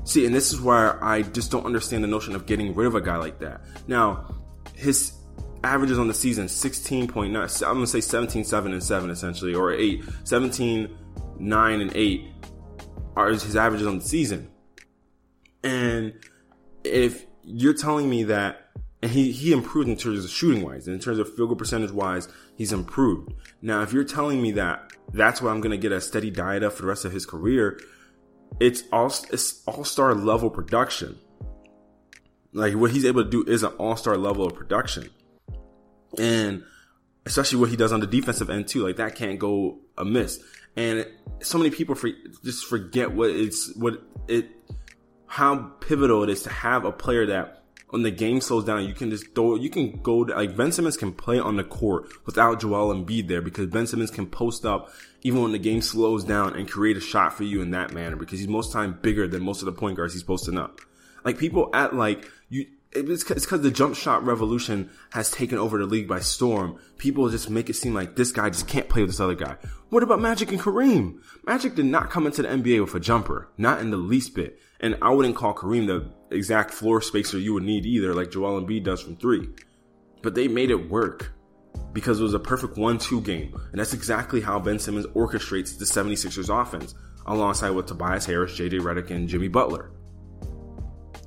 See, 0.04 0.25
and 0.25 0.35
this 0.35 0.52
is 0.52 0.61
where 0.61 1.02
I 1.02 1.23
just 1.23 1.50
don't 1.50 1.66
understand 1.66 2.04
the 2.04 2.08
notion 2.08 2.35
of 2.35 2.46
getting 2.46 2.75
rid 2.75 2.87
of 2.87 2.94
a 2.94 3.00
guy 3.00 3.16
like 3.16 3.40
that. 3.40 3.62
Now, 3.88 4.35
his 4.75 5.12
averages 5.64 5.99
on 5.99 6.06
the 6.06 6.14
season 6.14 6.46
16.9, 6.46 7.66
I'm 7.66 7.75
going 7.75 7.80
to 7.80 7.87
say 7.87 8.00
17, 8.00 8.44
7 8.44 8.73
and 8.73 8.82
7 8.82 9.11
essentially, 9.11 9.54
or 9.54 9.73
8, 9.73 10.04
17, 10.25 10.96
9 11.38 11.80
and 11.80 11.96
8 11.96 12.25
are 13.16 13.30
his 13.30 13.56
averages 13.56 13.87
on 13.87 13.99
the 13.99 14.04
season. 14.04 14.49
And 15.64 16.14
if 16.85 17.26
you're 17.42 17.75
telling 17.75 18.08
me 18.08 18.25
that 18.25 18.65
and 19.06 19.14
he, 19.14 19.30
he 19.30 19.52
improved 19.52 19.88
in 19.88 19.94
terms 19.96 20.25
of 20.25 20.30
shooting 20.32 20.64
wise, 20.64 20.88
and 20.88 20.94
in 20.94 21.00
terms 21.00 21.20
of 21.20 21.32
field 21.32 21.50
goal 21.50 21.56
percentage 21.56 21.92
wise, 21.92 22.26
he's 22.56 22.72
improved. 22.72 23.32
Now, 23.62 23.82
if 23.82 23.92
you're 23.92 24.02
telling 24.02 24.42
me 24.42 24.50
that 24.52 24.90
that's 25.12 25.40
what 25.40 25.50
I'm 25.50 25.60
going 25.60 25.70
to 25.70 25.78
get 25.78 25.92
a 25.92 26.00
steady 26.00 26.28
diet 26.28 26.64
of 26.64 26.75
for 26.75 26.82
the 26.82 26.88
rest 26.88 27.04
of 27.04 27.12
his 27.12 27.25
career, 27.25 27.80
it's 28.58 28.82
all 28.92 29.06
it's 29.30 29.62
all 29.64 29.84
star 29.84 30.12
level 30.12 30.50
production. 30.50 31.20
Like 32.52 32.75
what 32.75 32.90
he's 32.90 33.04
able 33.04 33.22
to 33.22 33.30
do 33.30 33.44
is 33.44 33.62
an 33.62 33.75
all 33.78 33.94
star 33.96 34.16
level 34.16 34.44
of 34.44 34.56
production, 34.56 35.08
and 36.18 36.64
especially 37.26 37.60
what 37.60 37.70
he 37.70 37.76
does 37.76 37.92
on 37.92 38.00
the 38.00 38.08
defensive 38.08 38.50
end 38.50 38.66
too. 38.66 38.84
Like 38.84 38.96
that 38.96 39.14
can't 39.14 39.38
go 39.38 39.78
amiss. 39.96 40.40
And 40.75 41.06
so 41.42 41.58
many 41.58 41.70
people 41.70 41.94
for, 41.94 42.10
just 42.42 42.66
forget 42.66 43.12
what 43.12 43.30
it's 43.30 43.72
what 43.76 44.02
it 44.26 44.48
how 45.28 45.70
pivotal 45.78 46.25
it 46.25 46.28
is 46.28 46.42
to 46.42 46.50
have 46.50 46.84
a 46.84 46.90
player 46.90 47.26
that 47.26 47.62
when 47.88 48.02
the 48.02 48.11
game 48.11 48.40
slows 48.40 48.64
down, 48.64 48.85
you 48.85 48.95
can 48.95 49.11
just 49.11 49.35
throw, 49.35 49.55
you 49.55 49.71
can 49.71 50.00
go, 50.02 50.19
like 50.19 50.57
Ben 50.57 50.73
Simmons 50.73 50.97
can 50.97 51.12
play 51.12 51.38
on 51.38 51.57
the 51.57 51.64
court 51.64 52.07
without 52.26 52.61
Joel 52.61 52.95
Embiid 52.95 53.28
there 53.28 53.43
because 53.43 53.69
Ben 53.69 53.87
Simmons 53.87 54.11
can 54.11 54.26
post 54.26 54.66
up 54.66 54.90
even 55.23 55.43
when 55.43 55.52
the 55.52 55.59
game 55.59 55.81
slows 55.81 56.25
down 56.25 56.57
and 56.57 56.69
create 56.71 56.97
a 56.97 57.00
shot 57.00 57.33
for 57.33 57.45
you 57.45 57.62
in 57.62 57.71
that 57.71 57.93
manner 57.93 58.16
because 58.16 58.40
he's 58.40 58.49
most 58.49 58.73
time 58.73 58.99
bigger 59.02 59.28
than 59.28 59.43
most 59.43 59.62
of 59.62 59.66
the 59.66 59.73
point 59.73 59.97
guards 59.97 60.14
he's 60.14 60.23
posting 60.23 60.59
up. 60.59 60.81
Like 61.25 61.38
people 61.38 61.71
at 61.75 61.95
like, 61.95 62.31
it's 62.96 63.24
because 63.24 63.60
the 63.60 63.70
jump 63.70 63.94
shot 63.94 64.24
revolution 64.24 64.90
has 65.10 65.30
taken 65.30 65.58
over 65.58 65.78
the 65.78 65.86
league 65.86 66.08
by 66.08 66.20
storm. 66.20 66.78
People 66.98 67.28
just 67.28 67.50
make 67.50 67.70
it 67.70 67.74
seem 67.74 67.94
like 67.94 68.16
this 68.16 68.32
guy 68.32 68.50
just 68.50 68.66
can't 68.66 68.88
play 68.88 69.02
with 69.02 69.10
this 69.10 69.20
other 69.20 69.34
guy. 69.34 69.56
What 69.90 70.02
about 70.02 70.20
Magic 70.20 70.50
and 70.50 70.60
Kareem? 70.60 71.20
Magic 71.44 71.74
did 71.74 71.86
not 71.86 72.10
come 72.10 72.26
into 72.26 72.42
the 72.42 72.48
NBA 72.48 72.80
with 72.80 72.94
a 72.94 73.00
jumper, 73.00 73.48
not 73.56 73.80
in 73.80 73.90
the 73.90 73.96
least 73.96 74.34
bit. 74.34 74.58
And 74.80 74.96
I 75.00 75.10
wouldn't 75.10 75.36
call 75.36 75.54
Kareem 75.54 75.86
the 75.86 76.10
exact 76.34 76.72
floor 76.72 77.00
spacer 77.00 77.38
you 77.38 77.54
would 77.54 77.62
need 77.62 77.86
either, 77.86 78.14
like 78.14 78.30
Joel 78.30 78.60
Embiid 78.60 78.84
does 78.84 79.02
from 79.02 79.16
three. 79.16 79.48
But 80.22 80.34
they 80.34 80.48
made 80.48 80.70
it 80.70 80.90
work 80.90 81.32
because 81.92 82.20
it 82.20 82.24
was 82.24 82.34
a 82.34 82.38
perfect 82.38 82.76
one-two 82.76 83.20
game. 83.22 83.54
And 83.70 83.80
that's 83.80 83.94
exactly 83.94 84.40
how 84.40 84.58
Ben 84.58 84.78
Simmons 84.78 85.06
orchestrates 85.08 85.78
the 85.78 85.84
76ers 85.84 86.50
offense 86.50 86.94
alongside 87.26 87.70
with 87.70 87.86
Tobias 87.86 88.26
Harris, 88.26 88.58
JJ 88.58 88.80
Redick, 88.80 89.10
and 89.10 89.28
Jimmy 89.28 89.48
Butler. 89.48 89.90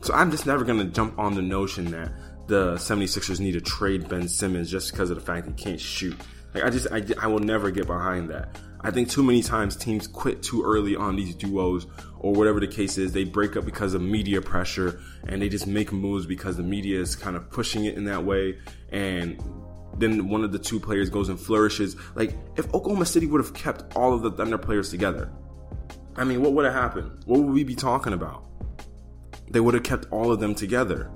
So 0.02 0.14
I'm 0.14 0.32
just 0.32 0.46
never 0.46 0.64
going 0.64 0.80
to 0.80 0.86
jump 0.86 1.20
on 1.20 1.36
the 1.36 1.42
notion 1.42 1.92
that 1.92 2.12
the 2.48 2.76
76ers 2.76 3.40
need 3.40 3.52
to 3.54 3.62
trade 3.62 4.10
Ben 4.10 4.28
Simmons 4.28 4.72
just 4.72 4.92
because 4.92 5.10
of 5.10 5.18
the 5.18 5.22
fact 5.22 5.48
he 5.48 5.54
can't 5.54 5.80
shoot. 5.80 6.16
Like 6.54 6.64
I 6.64 6.70
just, 6.70 6.88
I, 6.92 7.04
I 7.22 7.28
will 7.28 7.40
never 7.40 7.70
get 7.70 7.86
behind 7.86 8.30
that. 8.30 8.58
I 8.82 8.92
think 8.92 9.10
too 9.10 9.24
many 9.24 9.44
times 9.44 9.76
teams 9.76 10.08
quit 10.08 10.42
too 10.42 10.64
early 10.64 10.96
on 10.96 11.16
these 11.16 11.36
duos 11.36 11.86
or 12.18 12.34
whatever 12.34 12.60
the 12.60 12.68
case 12.68 12.98
is. 12.98 13.12
They 13.12 13.26
break 13.26 13.58
up 13.58 13.66
because 13.66 13.94
of 13.94 14.02
media 14.02 14.42
pressure 14.42 15.02
and 15.28 15.42
they 15.42 15.50
just 15.50 15.68
make 15.68 15.92
moves 15.92 16.26
because 16.26 16.56
the 16.56 16.64
media 16.64 17.00
is 17.00 17.16
kind 17.16 17.36
of 17.36 17.50
pushing 17.50 17.86
it 17.86 17.96
in 17.96 18.06
that 18.06 18.24
way. 18.24 18.58
And 18.92 19.44
then 19.98 20.30
one 20.30 20.46
of 20.46 20.54
the 20.54 20.60
two 20.60 20.80
players 20.80 21.10
goes 21.10 21.28
and 21.28 21.38
flourishes. 21.38 21.98
Like 22.16 22.36
if 22.56 22.74
Oklahoma 22.74 23.06
City 23.06 23.28
would 23.28 23.44
have 23.44 23.54
kept 23.54 23.96
all 23.98 24.14
of 24.14 24.22
the 24.22 24.32
Thunder 24.32 24.58
players 24.58 24.90
together, 24.90 25.30
I 26.16 26.24
mean, 26.24 26.42
what 26.42 26.54
would 26.54 26.66
have 26.66 26.74
happened? 26.74 27.12
What 27.26 27.42
would 27.42 27.54
we 27.54 27.66
be 27.66 27.76
talking 27.76 28.14
about? 28.14 28.49
They 29.50 29.60
would 29.60 29.74
have 29.74 29.84
kept 29.84 30.06
all 30.12 30.32
of 30.32 30.40
them 30.40 30.56
together. 30.56 31.12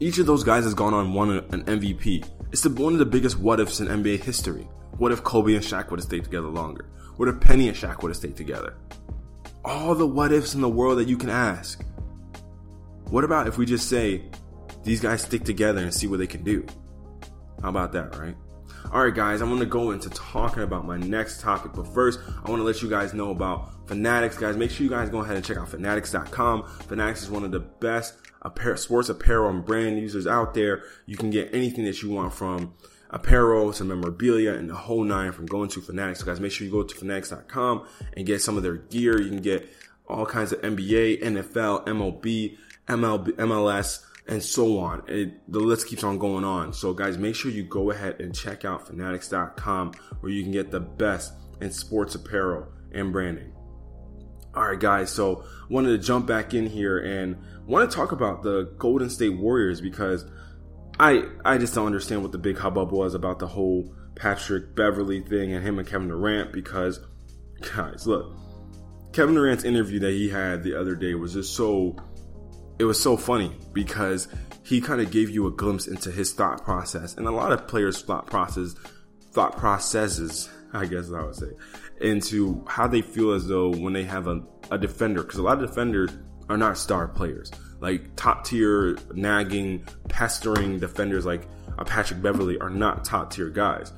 Each 0.00 0.18
of 0.18 0.26
those 0.26 0.44
guys 0.44 0.64
has 0.64 0.74
gone 0.74 0.94
on 0.94 1.14
won 1.14 1.30
an 1.30 1.64
MVP. 1.64 2.28
It's 2.52 2.62
the, 2.62 2.70
one 2.70 2.92
of 2.92 2.98
the 2.98 3.06
biggest 3.06 3.38
what 3.38 3.60
ifs 3.60 3.80
in 3.80 3.88
NBA 3.88 4.22
history. 4.22 4.68
What 4.98 5.12
if 5.12 5.22
Kobe 5.22 5.54
and 5.54 5.64
Shaq 5.64 5.90
would 5.90 6.00
have 6.00 6.06
stayed 6.06 6.24
together 6.24 6.48
longer? 6.48 6.86
What 7.16 7.28
if 7.28 7.40
Penny 7.40 7.68
and 7.68 7.76
Shaq 7.76 8.02
would 8.02 8.10
have 8.10 8.16
stayed 8.16 8.36
together? 8.36 8.76
All 9.64 9.94
the 9.94 10.06
what 10.06 10.32
ifs 10.32 10.54
in 10.54 10.60
the 10.60 10.68
world 10.68 10.98
that 10.98 11.08
you 11.08 11.16
can 11.16 11.30
ask. 11.30 11.84
What 13.10 13.24
about 13.24 13.46
if 13.46 13.58
we 13.58 13.66
just 13.66 13.88
say 13.88 14.24
these 14.82 15.00
guys 15.00 15.22
stick 15.22 15.44
together 15.44 15.80
and 15.80 15.94
see 15.94 16.06
what 16.06 16.18
they 16.18 16.26
can 16.26 16.42
do? 16.42 16.66
How 17.62 17.68
about 17.70 17.92
that, 17.92 18.16
right? 18.18 18.36
Alright, 18.86 19.14
guys, 19.14 19.40
I'm 19.40 19.48
gonna 19.50 19.66
go 19.66 19.90
into 19.90 20.08
talking 20.10 20.62
about 20.62 20.86
my 20.86 20.96
next 20.96 21.40
topic, 21.40 21.72
but 21.74 21.92
first, 21.92 22.20
I 22.44 22.50
wanna 22.50 22.62
let 22.62 22.80
you 22.82 22.88
guys 22.88 23.12
know 23.12 23.30
about 23.30 23.88
Fanatics, 23.88 24.38
guys. 24.38 24.56
Make 24.56 24.70
sure 24.70 24.84
you 24.84 24.90
guys 24.90 25.10
go 25.10 25.20
ahead 25.20 25.36
and 25.36 25.44
check 25.44 25.56
out 25.56 25.68
Fanatics.com. 25.68 26.66
Fanatics 26.86 27.22
is 27.22 27.30
one 27.30 27.44
of 27.44 27.50
the 27.50 27.60
best 27.60 28.14
sports 28.76 29.08
apparel 29.08 29.50
and 29.50 29.64
brand 29.64 29.98
users 29.98 30.26
out 30.26 30.54
there. 30.54 30.84
You 31.06 31.16
can 31.16 31.30
get 31.30 31.52
anything 31.54 31.84
that 31.86 32.02
you 32.02 32.10
want 32.10 32.32
from 32.32 32.74
apparel 33.10 33.72
to 33.72 33.84
memorabilia 33.84 34.54
and 34.54 34.68
the 34.70 34.74
whole 34.74 35.02
nine 35.02 35.32
from 35.32 35.46
going 35.46 35.68
to 35.70 35.80
Fanatics. 35.80 36.20
So 36.20 36.26
guys, 36.26 36.40
make 36.40 36.52
sure 36.52 36.64
you 36.64 36.72
go 36.72 36.82
to 36.82 36.94
fanatics.com 36.94 37.86
and 38.16 38.26
get 38.26 38.42
some 38.42 38.56
of 38.56 38.62
their 38.62 38.76
gear. 38.76 39.20
You 39.20 39.28
can 39.28 39.40
get 39.40 39.68
all 40.06 40.26
kinds 40.26 40.52
of 40.52 40.60
NBA, 40.60 41.22
NFL, 41.22 41.86
MLB, 41.86 42.56
MLB, 42.88 43.28
MLS, 43.32 44.04
and 44.26 44.42
so 44.42 44.78
on. 44.78 45.02
It, 45.06 45.50
the 45.50 45.60
list 45.60 45.86
keeps 45.86 46.04
on 46.04 46.18
going 46.18 46.44
on. 46.44 46.72
So 46.72 46.94
guys, 46.94 47.18
make 47.18 47.34
sure 47.34 47.50
you 47.50 47.64
go 47.64 47.90
ahead 47.90 48.20
and 48.20 48.34
check 48.34 48.64
out 48.64 48.86
fanatics.com 48.86 49.92
where 50.20 50.32
you 50.32 50.42
can 50.42 50.52
get 50.52 50.70
the 50.70 50.80
best 50.80 51.34
in 51.60 51.70
sports 51.70 52.14
apparel 52.14 52.66
and 52.92 53.12
branding. 53.12 53.52
All 54.54 54.68
right, 54.68 54.78
guys. 54.78 55.10
So 55.10 55.44
wanted 55.68 55.88
to 55.90 55.98
jump 55.98 56.26
back 56.26 56.54
in 56.54 56.66
here 56.66 56.98
and 56.98 57.36
want 57.66 57.90
to 57.90 57.94
talk 57.94 58.12
about 58.12 58.42
the 58.42 58.72
Golden 58.78 59.10
State 59.10 59.36
Warriors 59.36 59.80
because 59.80 60.24
I 60.98 61.24
I 61.44 61.58
just 61.58 61.74
don't 61.74 61.86
understand 61.86 62.22
what 62.22 62.32
the 62.32 62.38
big 62.38 62.56
hubbub 62.56 62.92
was 62.92 63.14
about 63.14 63.40
the 63.40 63.48
whole 63.48 63.94
Patrick 64.14 64.76
Beverley 64.76 65.22
thing 65.22 65.52
and 65.52 65.66
him 65.66 65.78
and 65.78 65.88
Kevin 65.88 66.08
Durant 66.08 66.52
because 66.52 67.00
guys, 67.74 68.06
look, 68.06 68.36
Kevin 69.12 69.34
Durant's 69.34 69.64
interview 69.64 69.98
that 70.00 70.12
he 70.12 70.28
had 70.28 70.62
the 70.62 70.78
other 70.78 70.94
day 70.94 71.14
was 71.14 71.34
just 71.34 71.54
so 71.54 71.96
it 72.78 72.84
was 72.84 73.00
so 73.00 73.16
funny 73.16 73.56
because 73.72 74.28
he 74.64 74.80
kind 74.80 75.00
of 75.00 75.10
gave 75.10 75.30
you 75.30 75.46
a 75.46 75.50
glimpse 75.50 75.86
into 75.86 76.10
his 76.10 76.32
thought 76.32 76.64
process 76.64 77.14
and 77.16 77.26
a 77.26 77.30
lot 77.30 77.52
of 77.52 77.66
players 77.68 78.02
thought 78.02 78.26
process 78.26 78.74
thought 79.32 79.56
processes 79.56 80.48
I 80.72 80.86
guess 80.86 81.12
I 81.12 81.22
would 81.22 81.36
say 81.36 81.50
into 82.00 82.64
how 82.66 82.88
they 82.88 83.00
feel 83.00 83.32
as 83.32 83.46
though 83.46 83.70
when 83.70 83.92
they 83.92 84.02
have 84.04 84.26
a, 84.26 84.42
a 84.70 84.78
defender 84.78 85.22
because 85.22 85.38
a 85.38 85.42
lot 85.42 85.62
of 85.62 85.68
defenders 85.68 86.10
are 86.48 86.56
not 86.56 86.76
star 86.76 87.08
players 87.08 87.50
Like 87.80 88.16
top 88.16 88.44
tier, 88.44 88.98
nagging, 89.14 89.86
pestering 90.08 90.78
defenders 90.78 91.24
like 91.24 91.46
a 91.78 91.84
Patrick 91.84 92.22
beverley 92.22 92.58
are 92.58 92.70
not 92.70 93.04
top 93.04 93.32
tier 93.32 93.50
guys. 93.50 93.92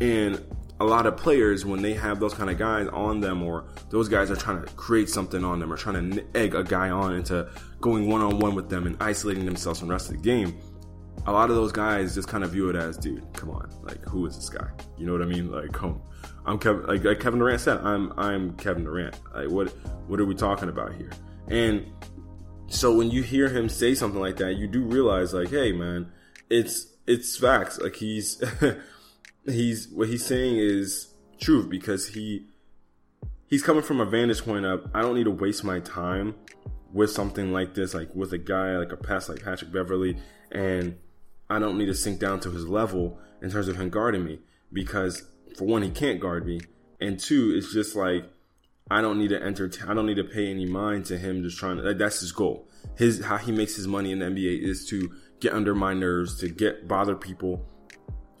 And 0.00 0.44
a 0.82 0.84
lot 0.84 1.06
of 1.06 1.16
players, 1.16 1.64
when 1.64 1.80
they 1.80 1.94
have 1.94 2.18
those 2.18 2.34
kind 2.34 2.50
of 2.50 2.58
guys 2.58 2.88
on 2.88 3.20
them, 3.20 3.40
or 3.40 3.66
those 3.90 4.08
guys 4.08 4.32
are 4.32 4.36
trying 4.36 4.60
to 4.60 4.72
create 4.72 5.08
something 5.08 5.44
on 5.44 5.60
them, 5.60 5.72
or 5.72 5.76
trying 5.76 6.10
to 6.10 6.24
egg 6.34 6.56
a 6.56 6.64
guy 6.64 6.90
on 6.90 7.14
into 7.14 7.48
going 7.80 8.08
one 8.08 8.20
on 8.20 8.40
one 8.40 8.56
with 8.56 8.68
them 8.68 8.88
and 8.88 9.00
isolating 9.00 9.46
themselves 9.46 9.78
from 9.78 9.88
the 9.88 9.94
rest 9.94 10.10
of 10.10 10.16
the 10.16 10.22
game, 10.22 10.58
a 11.26 11.32
lot 11.32 11.50
of 11.50 11.56
those 11.56 11.70
guys 11.70 12.16
just 12.16 12.26
kind 12.26 12.42
of 12.42 12.50
view 12.50 12.68
it 12.68 12.74
as, 12.74 12.96
dude, 12.96 13.24
come 13.32 13.48
on, 13.50 13.70
like 13.82 14.04
who 14.06 14.26
is 14.26 14.34
this 14.34 14.48
guy? 14.48 14.66
You 14.98 15.06
know 15.06 15.12
what 15.12 15.22
I 15.22 15.26
mean? 15.26 15.52
Like, 15.52 15.72
come, 15.72 16.02
I'm 16.44 16.58
Kevin, 16.58 16.84
like, 16.86 17.04
like 17.04 17.20
Kevin 17.20 17.38
Durant 17.38 17.60
said, 17.60 17.78
I'm 17.78 18.12
I'm 18.18 18.56
Kevin 18.56 18.82
Durant. 18.82 19.16
Like, 19.32 19.50
what 19.50 19.68
what 20.08 20.18
are 20.18 20.26
we 20.26 20.34
talking 20.34 20.68
about 20.68 20.94
here? 20.94 21.12
And 21.46 21.86
so 22.66 22.92
when 22.92 23.08
you 23.08 23.22
hear 23.22 23.48
him 23.48 23.68
say 23.68 23.94
something 23.94 24.20
like 24.20 24.38
that, 24.38 24.56
you 24.56 24.66
do 24.66 24.82
realize, 24.82 25.32
like, 25.32 25.50
hey, 25.50 25.70
man, 25.70 26.10
it's 26.50 26.88
it's 27.06 27.36
facts. 27.36 27.78
Like 27.78 27.94
he's 27.94 28.42
he's 29.46 29.88
what 29.88 30.08
he's 30.08 30.24
saying 30.24 30.56
is 30.56 31.14
truth 31.40 31.68
because 31.68 32.08
he 32.08 32.46
he's 33.46 33.62
coming 33.62 33.82
from 33.82 34.00
a 34.00 34.04
vantage 34.04 34.44
point 34.44 34.64
of 34.64 34.88
I 34.94 35.02
don't 35.02 35.14
need 35.14 35.24
to 35.24 35.30
waste 35.30 35.64
my 35.64 35.80
time 35.80 36.34
with 36.92 37.10
something 37.10 37.52
like 37.52 37.74
this, 37.74 37.94
like 37.94 38.14
with 38.14 38.32
a 38.32 38.38
guy 38.38 38.76
like 38.76 38.92
a 38.92 38.96
pass 38.96 39.28
like 39.28 39.42
Patrick 39.42 39.72
Beverley, 39.72 40.16
and 40.50 40.98
I 41.48 41.58
don't 41.58 41.78
need 41.78 41.86
to 41.86 41.94
sink 41.94 42.20
down 42.20 42.40
to 42.40 42.50
his 42.50 42.66
level 42.66 43.18
in 43.40 43.50
terms 43.50 43.68
of 43.68 43.76
him 43.76 43.90
guarding 43.90 44.24
me 44.24 44.40
because 44.72 45.24
for 45.56 45.64
one, 45.64 45.82
he 45.82 45.90
can't 45.90 46.20
guard 46.20 46.46
me, 46.46 46.60
and 47.00 47.18
two, 47.18 47.52
it's 47.56 47.72
just 47.72 47.96
like 47.96 48.24
I 48.90 49.00
don't 49.00 49.18
need 49.18 49.28
to 49.28 49.42
enter. 49.42 49.70
I 49.86 49.94
don't 49.94 50.06
need 50.06 50.16
to 50.16 50.24
pay 50.24 50.50
any 50.50 50.66
mind 50.66 51.06
to 51.06 51.18
him 51.18 51.42
just 51.42 51.58
trying 51.58 51.76
to. 51.78 51.82
Like, 51.82 51.98
that's 51.98 52.20
his 52.20 52.32
goal. 52.32 52.68
His 52.96 53.24
how 53.24 53.38
he 53.38 53.52
makes 53.52 53.76
his 53.76 53.86
money 53.86 54.12
in 54.12 54.18
the 54.18 54.26
NBA 54.26 54.62
is 54.62 54.86
to 54.88 55.10
get 55.40 55.52
under 55.52 55.74
my 55.74 55.94
nerves, 55.94 56.38
to 56.40 56.48
get 56.48 56.88
bother 56.88 57.14
people, 57.14 57.66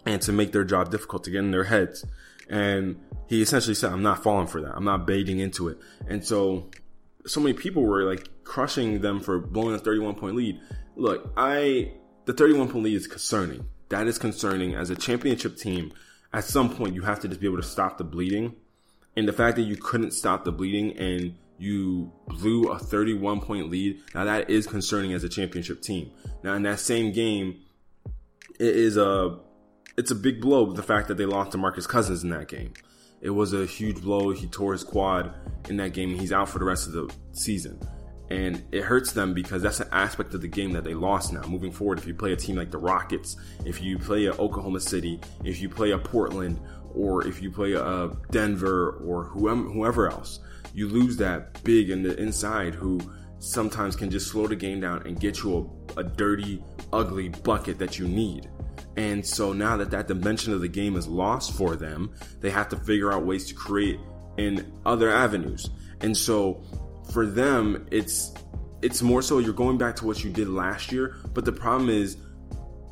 and 0.06 0.20
to 0.22 0.32
make 0.32 0.52
their 0.52 0.64
job 0.64 0.90
difficult, 0.90 1.24
to 1.24 1.30
get 1.30 1.38
in 1.38 1.50
their 1.50 1.64
heads. 1.64 2.04
And 2.48 3.00
he 3.28 3.40
essentially 3.42 3.74
said, 3.74 3.92
"I'm 3.92 4.02
not 4.02 4.22
falling 4.22 4.46
for 4.46 4.60
that. 4.60 4.74
I'm 4.74 4.84
not 4.84 5.06
baiting 5.06 5.38
into 5.38 5.68
it." 5.68 5.78
And 6.06 6.24
so, 6.24 6.70
so 7.26 7.40
many 7.40 7.54
people 7.54 7.82
were 7.82 8.04
like 8.04 8.28
crushing 8.44 9.00
them 9.00 9.20
for 9.20 9.38
blowing 9.38 9.74
a 9.74 9.78
31 9.78 10.14
point 10.16 10.36
lead. 10.36 10.60
Look, 10.96 11.32
I 11.36 11.92
the 12.26 12.32
31 12.32 12.68
point 12.68 12.84
lead 12.84 12.96
is 12.96 13.06
concerning. 13.06 13.66
That 13.88 14.06
is 14.06 14.18
concerning 14.18 14.74
as 14.74 14.90
a 14.90 14.96
championship 14.96 15.56
team. 15.56 15.92
At 16.32 16.44
some 16.44 16.74
point, 16.74 16.94
you 16.94 17.02
have 17.02 17.20
to 17.20 17.28
just 17.28 17.40
be 17.40 17.46
able 17.46 17.58
to 17.58 17.62
stop 17.62 17.98
the 17.98 18.04
bleeding. 18.04 18.54
And 19.16 19.28
the 19.28 19.32
fact 19.32 19.56
that 19.56 19.62
you 19.62 19.76
couldn't 19.76 20.12
stop 20.12 20.44
the 20.44 20.52
bleeding 20.52 20.96
and 20.96 21.34
you 21.58 22.10
blew 22.26 22.70
a 22.70 22.78
31 22.78 23.40
point 23.40 23.70
lead, 23.70 24.00
now 24.14 24.24
that 24.24 24.48
is 24.48 24.66
concerning 24.66 25.12
as 25.12 25.24
a 25.24 25.28
championship 25.28 25.82
team. 25.82 26.10
Now, 26.42 26.54
in 26.54 26.62
that 26.62 26.80
same 26.80 27.12
game, 27.12 27.60
it 28.58 28.76
is 28.76 28.96
a 28.96 29.38
it's 29.96 30.10
a 30.10 30.14
big 30.14 30.40
blow 30.40 30.72
the 30.72 30.82
fact 30.82 31.08
that 31.08 31.16
they 31.16 31.26
lost 31.26 31.52
DeMarcus 31.52 31.88
Cousins 31.88 32.22
in 32.22 32.30
that 32.30 32.48
game. 32.48 32.72
It 33.20 33.30
was 33.30 33.52
a 33.52 33.66
huge 33.66 34.02
blow. 34.02 34.30
He 34.30 34.46
tore 34.46 34.72
his 34.72 34.82
quad 34.82 35.34
in 35.68 35.76
that 35.76 35.92
game. 35.92 36.14
He's 36.18 36.32
out 36.32 36.48
for 36.48 36.58
the 36.58 36.64
rest 36.64 36.86
of 36.86 36.92
the 36.92 37.14
season 37.32 37.78
and 38.32 38.62
it 38.72 38.82
hurts 38.82 39.12
them 39.12 39.34
because 39.34 39.62
that's 39.62 39.80
an 39.80 39.88
aspect 39.92 40.32
of 40.32 40.40
the 40.40 40.48
game 40.48 40.72
that 40.72 40.84
they 40.84 40.94
lost 40.94 41.34
now. 41.34 41.42
Moving 41.42 41.70
forward, 41.70 41.98
if 41.98 42.06
you 42.06 42.14
play 42.14 42.32
a 42.32 42.36
team 42.36 42.56
like 42.56 42.70
the 42.70 42.78
Rockets, 42.78 43.36
if 43.66 43.82
you 43.82 43.98
play 43.98 44.24
a 44.24 44.32
Oklahoma 44.32 44.80
City, 44.80 45.20
if 45.44 45.60
you 45.60 45.68
play 45.68 45.90
a 45.90 45.98
Portland, 45.98 46.58
or 46.94 47.26
if 47.26 47.42
you 47.42 47.50
play 47.50 47.74
a 47.74 48.10
Denver 48.30 48.92
or 49.04 49.24
whoever, 49.24 50.08
else, 50.08 50.40
you 50.72 50.88
lose 50.88 51.18
that 51.18 51.62
big 51.62 51.90
in 51.90 52.02
the 52.02 52.18
inside 52.18 52.74
who 52.74 53.00
sometimes 53.38 53.96
can 53.96 54.10
just 54.10 54.28
slow 54.28 54.46
the 54.46 54.56
game 54.56 54.80
down 54.80 55.06
and 55.06 55.20
get 55.20 55.42
you 55.42 55.70
a, 55.96 56.00
a 56.00 56.04
dirty, 56.04 56.64
ugly 56.90 57.28
bucket 57.28 57.78
that 57.78 57.98
you 57.98 58.08
need. 58.08 58.48
And 58.96 59.24
so 59.24 59.52
now 59.52 59.76
that 59.78 59.90
that 59.90 60.08
dimension 60.08 60.52
of 60.52 60.60
the 60.60 60.68
game 60.68 60.96
is 60.96 61.08
lost 61.08 61.52
for 61.52 61.76
them, 61.76 62.12
they 62.40 62.50
have 62.50 62.68
to 62.70 62.76
figure 62.76 63.12
out 63.12 63.24
ways 63.24 63.46
to 63.48 63.54
create 63.54 63.98
in 64.36 64.72
other 64.84 65.10
avenues. 65.10 65.70
And 66.00 66.16
so 66.16 66.62
for 67.12 67.26
them, 67.26 67.86
it's 67.90 68.34
it's 68.82 69.00
more 69.00 69.22
so 69.22 69.38
you're 69.38 69.54
going 69.54 69.78
back 69.78 69.94
to 69.96 70.06
what 70.06 70.24
you 70.24 70.30
did 70.30 70.48
last 70.48 70.90
year. 70.90 71.16
But 71.32 71.44
the 71.44 71.52
problem 71.52 71.88
is 71.88 72.16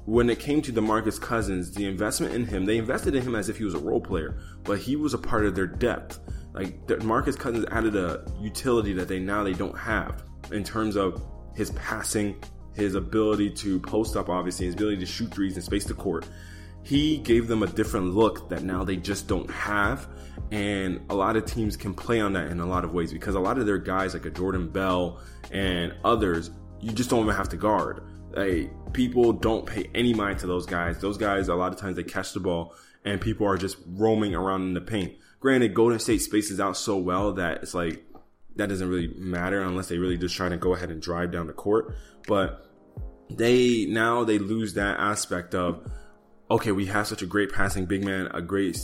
when 0.04 0.30
it 0.30 0.38
came 0.38 0.62
to 0.62 0.72
DeMarcus 0.72 1.20
Cousins, 1.20 1.72
the 1.72 1.86
investment 1.86 2.34
in 2.34 2.44
him, 2.44 2.64
they 2.64 2.78
invested 2.78 3.14
in 3.14 3.22
him 3.22 3.34
as 3.34 3.48
if 3.48 3.58
he 3.58 3.64
was 3.64 3.74
a 3.74 3.78
role 3.78 4.00
player, 4.00 4.38
but 4.64 4.78
he 4.78 4.96
was 4.96 5.14
a 5.14 5.18
part 5.18 5.44
of 5.44 5.54
their 5.54 5.66
depth. 5.66 6.20
Like 6.52 6.86
DeMarcus 6.86 7.38
Cousins 7.38 7.66
added 7.70 7.96
a 7.96 8.24
utility 8.40 8.92
that 8.94 9.08
they 9.08 9.18
now 9.18 9.44
they 9.44 9.52
don't 9.52 9.76
have 9.76 10.22
in 10.52 10.64
terms 10.64 10.96
of 10.96 11.22
his 11.54 11.70
passing, 11.72 12.42
his 12.80 12.94
ability 12.94 13.50
to 13.50 13.78
post 13.80 14.16
up, 14.16 14.28
obviously, 14.28 14.66
his 14.66 14.74
ability 14.74 14.98
to 14.98 15.06
shoot 15.06 15.32
threes 15.32 15.54
and 15.54 15.64
space 15.64 15.84
the 15.84 15.94
court. 15.94 16.26
He 16.82 17.18
gave 17.18 17.46
them 17.46 17.62
a 17.62 17.66
different 17.66 18.14
look 18.14 18.48
that 18.48 18.62
now 18.62 18.84
they 18.84 18.96
just 18.96 19.28
don't 19.28 19.50
have. 19.50 20.08
And 20.50 21.00
a 21.10 21.14
lot 21.14 21.36
of 21.36 21.44
teams 21.44 21.76
can 21.76 21.94
play 21.94 22.20
on 22.20 22.32
that 22.32 22.50
in 22.50 22.58
a 22.60 22.66
lot 22.66 22.84
of 22.84 22.92
ways 22.92 23.12
because 23.12 23.34
a 23.34 23.40
lot 23.40 23.58
of 23.58 23.66
their 23.66 23.78
guys, 23.78 24.14
like 24.14 24.24
a 24.24 24.30
Jordan 24.30 24.68
Bell 24.68 25.20
and 25.52 25.94
others, 26.04 26.50
you 26.80 26.92
just 26.92 27.10
don't 27.10 27.24
even 27.24 27.34
have 27.34 27.50
to 27.50 27.56
guard. 27.56 28.02
Like, 28.32 28.72
people 28.92 29.32
don't 29.32 29.66
pay 29.66 29.90
any 29.94 30.14
mind 30.14 30.38
to 30.40 30.46
those 30.46 30.66
guys. 30.66 30.98
Those 30.98 31.18
guys, 31.18 31.48
a 31.48 31.54
lot 31.54 31.72
of 31.72 31.78
times, 31.78 31.96
they 31.96 32.02
catch 32.02 32.32
the 32.32 32.40
ball 32.40 32.74
and 33.04 33.20
people 33.20 33.46
are 33.46 33.56
just 33.56 33.76
roaming 33.86 34.34
around 34.34 34.62
in 34.62 34.74
the 34.74 34.80
paint. 34.80 35.14
Granted, 35.40 35.74
Golden 35.74 35.98
State 35.98 36.22
spaces 36.22 36.60
out 36.60 36.76
so 36.76 36.96
well 36.96 37.32
that 37.32 37.62
it's 37.62 37.74
like 37.74 38.04
that 38.56 38.68
doesn't 38.68 38.88
really 38.88 39.08
matter 39.16 39.62
unless 39.62 39.88
they 39.88 39.98
really 39.98 40.18
just 40.18 40.34
try 40.34 40.48
to 40.48 40.56
go 40.56 40.74
ahead 40.74 40.90
and 40.90 41.00
drive 41.00 41.32
down 41.32 41.46
the 41.46 41.52
court. 41.52 41.94
But 42.26 42.66
they 43.36 43.86
now 43.86 44.24
they 44.24 44.38
lose 44.38 44.74
that 44.74 44.98
aspect 44.98 45.54
of 45.54 45.90
okay, 46.50 46.72
we 46.72 46.86
have 46.86 47.06
such 47.06 47.22
a 47.22 47.26
great 47.26 47.52
passing 47.52 47.86
big 47.86 48.04
man, 48.04 48.28
a 48.34 48.42
great 48.42 48.76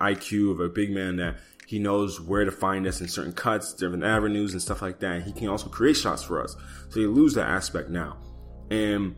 IQ 0.00 0.52
of 0.52 0.60
a 0.60 0.68
big 0.68 0.90
man 0.90 1.16
that 1.16 1.38
he 1.66 1.78
knows 1.78 2.20
where 2.20 2.44
to 2.44 2.50
find 2.50 2.86
us 2.86 3.00
in 3.00 3.08
certain 3.08 3.32
cuts, 3.32 3.74
different 3.74 4.04
avenues, 4.04 4.52
and 4.52 4.62
stuff 4.62 4.80
like 4.80 5.00
that. 5.00 5.16
And 5.16 5.24
he 5.24 5.32
can 5.32 5.48
also 5.48 5.68
create 5.68 5.96
shots 5.96 6.22
for 6.22 6.42
us. 6.42 6.56
So 6.88 7.00
you 7.00 7.10
lose 7.10 7.34
that 7.34 7.48
aspect 7.48 7.90
now. 7.90 8.16
And 8.70 9.16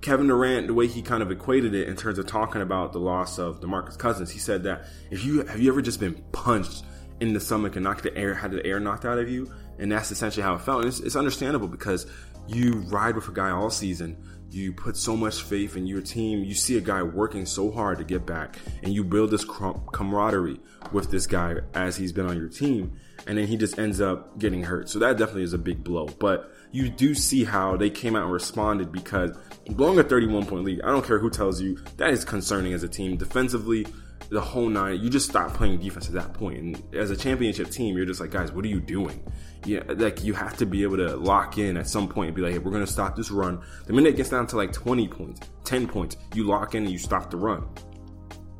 Kevin 0.00 0.26
Durant, 0.26 0.66
the 0.66 0.74
way 0.74 0.86
he 0.86 1.02
kind 1.02 1.22
of 1.22 1.30
equated 1.30 1.74
it 1.74 1.88
in 1.88 1.96
terms 1.96 2.18
of 2.18 2.26
talking 2.26 2.62
about 2.62 2.92
the 2.92 2.98
loss 2.98 3.38
of 3.38 3.60
DeMarcus 3.60 3.98
Cousins, 3.98 4.30
he 4.30 4.38
said 4.38 4.64
that 4.64 4.86
if 5.10 5.24
you 5.24 5.44
have 5.44 5.60
you 5.60 5.70
ever 5.70 5.82
just 5.82 6.00
been 6.00 6.14
punched 6.32 6.84
in 7.20 7.32
the 7.32 7.40
stomach 7.40 7.76
and 7.76 7.84
knocked 7.84 8.02
the 8.02 8.16
air, 8.16 8.34
had 8.34 8.50
the 8.50 8.64
air 8.66 8.80
knocked 8.80 9.04
out 9.04 9.18
of 9.18 9.28
you, 9.30 9.50
and 9.78 9.90
that's 9.90 10.10
essentially 10.10 10.42
how 10.42 10.54
it 10.54 10.60
felt. 10.60 10.80
And 10.80 10.88
it's, 10.88 11.00
it's 11.00 11.16
understandable 11.16 11.68
because 11.68 12.06
you 12.48 12.80
ride 12.88 13.14
with 13.14 13.28
a 13.28 13.32
guy 13.32 13.50
all 13.50 13.70
season 13.70 14.16
you 14.56 14.72
put 14.72 14.96
so 14.96 15.16
much 15.16 15.42
faith 15.42 15.76
in 15.76 15.86
your 15.86 16.00
team. 16.00 16.44
You 16.44 16.54
see 16.54 16.78
a 16.78 16.80
guy 16.80 17.02
working 17.02 17.46
so 17.46 17.70
hard 17.70 17.98
to 17.98 18.04
get 18.04 18.24
back, 18.24 18.58
and 18.82 18.92
you 18.92 19.04
build 19.04 19.30
this 19.30 19.44
camaraderie 19.44 20.60
with 20.92 21.10
this 21.10 21.26
guy 21.26 21.56
as 21.74 21.96
he's 21.96 22.12
been 22.12 22.26
on 22.26 22.36
your 22.36 22.48
team, 22.48 22.98
and 23.26 23.36
then 23.36 23.46
he 23.46 23.56
just 23.56 23.78
ends 23.78 24.00
up 24.00 24.38
getting 24.38 24.62
hurt. 24.62 24.88
So 24.88 24.98
that 25.00 25.18
definitely 25.18 25.42
is 25.42 25.52
a 25.52 25.58
big 25.58 25.82
blow. 25.82 26.06
But 26.06 26.52
you 26.72 26.88
do 26.88 27.14
see 27.14 27.44
how 27.44 27.76
they 27.76 27.90
came 27.90 28.16
out 28.16 28.22
and 28.24 28.32
responded 28.32 28.92
because 28.92 29.36
blowing 29.68 29.98
a 29.98 30.02
31 30.02 30.46
point 30.46 30.64
lead, 30.64 30.82
I 30.82 30.88
don't 30.88 31.04
care 31.04 31.18
who 31.18 31.30
tells 31.30 31.60
you, 31.60 31.78
that 31.96 32.10
is 32.10 32.24
concerning 32.24 32.72
as 32.72 32.82
a 32.82 32.88
team. 32.88 33.16
Defensively, 33.16 33.86
the 34.28 34.40
whole 34.40 34.68
nine, 34.68 35.00
you 35.00 35.08
just 35.08 35.28
stop 35.28 35.54
playing 35.54 35.78
defense 35.78 36.08
at 36.08 36.14
that 36.14 36.32
point. 36.34 36.58
And 36.58 36.94
as 36.94 37.10
a 37.10 37.16
championship 37.16 37.70
team, 37.70 37.96
you're 37.96 38.06
just 38.06 38.20
like, 38.20 38.30
guys, 38.30 38.52
what 38.52 38.64
are 38.64 38.68
you 38.68 38.80
doing? 38.80 39.22
Yeah, 39.64 39.82
like 39.88 40.24
you 40.24 40.34
have 40.34 40.56
to 40.58 40.66
be 40.66 40.82
able 40.82 40.96
to 40.96 41.16
lock 41.16 41.58
in 41.58 41.76
at 41.76 41.88
some 41.88 42.08
point 42.08 42.28
and 42.28 42.36
be 42.36 42.42
like, 42.42 42.52
hey, 42.52 42.58
we're 42.58 42.72
gonna 42.72 42.86
stop 42.86 43.16
this 43.16 43.30
run. 43.30 43.60
The 43.86 43.92
minute 43.92 44.14
it 44.14 44.16
gets 44.16 44.30
down 44.30 44.46
to 44.48 44.56
like 44.56 44.72
20 44.72 45.08
points, 45.08 45.40
10 45.64 45.88
points, 45.88 46.16
you 46.34 46.44
lock 46.44 46.74
in 46.74 46.84
and 46.84 46.92
you 46.92 46.98
stop 46.98 47.30
the 47.30 47.36
run. 47.36 47.66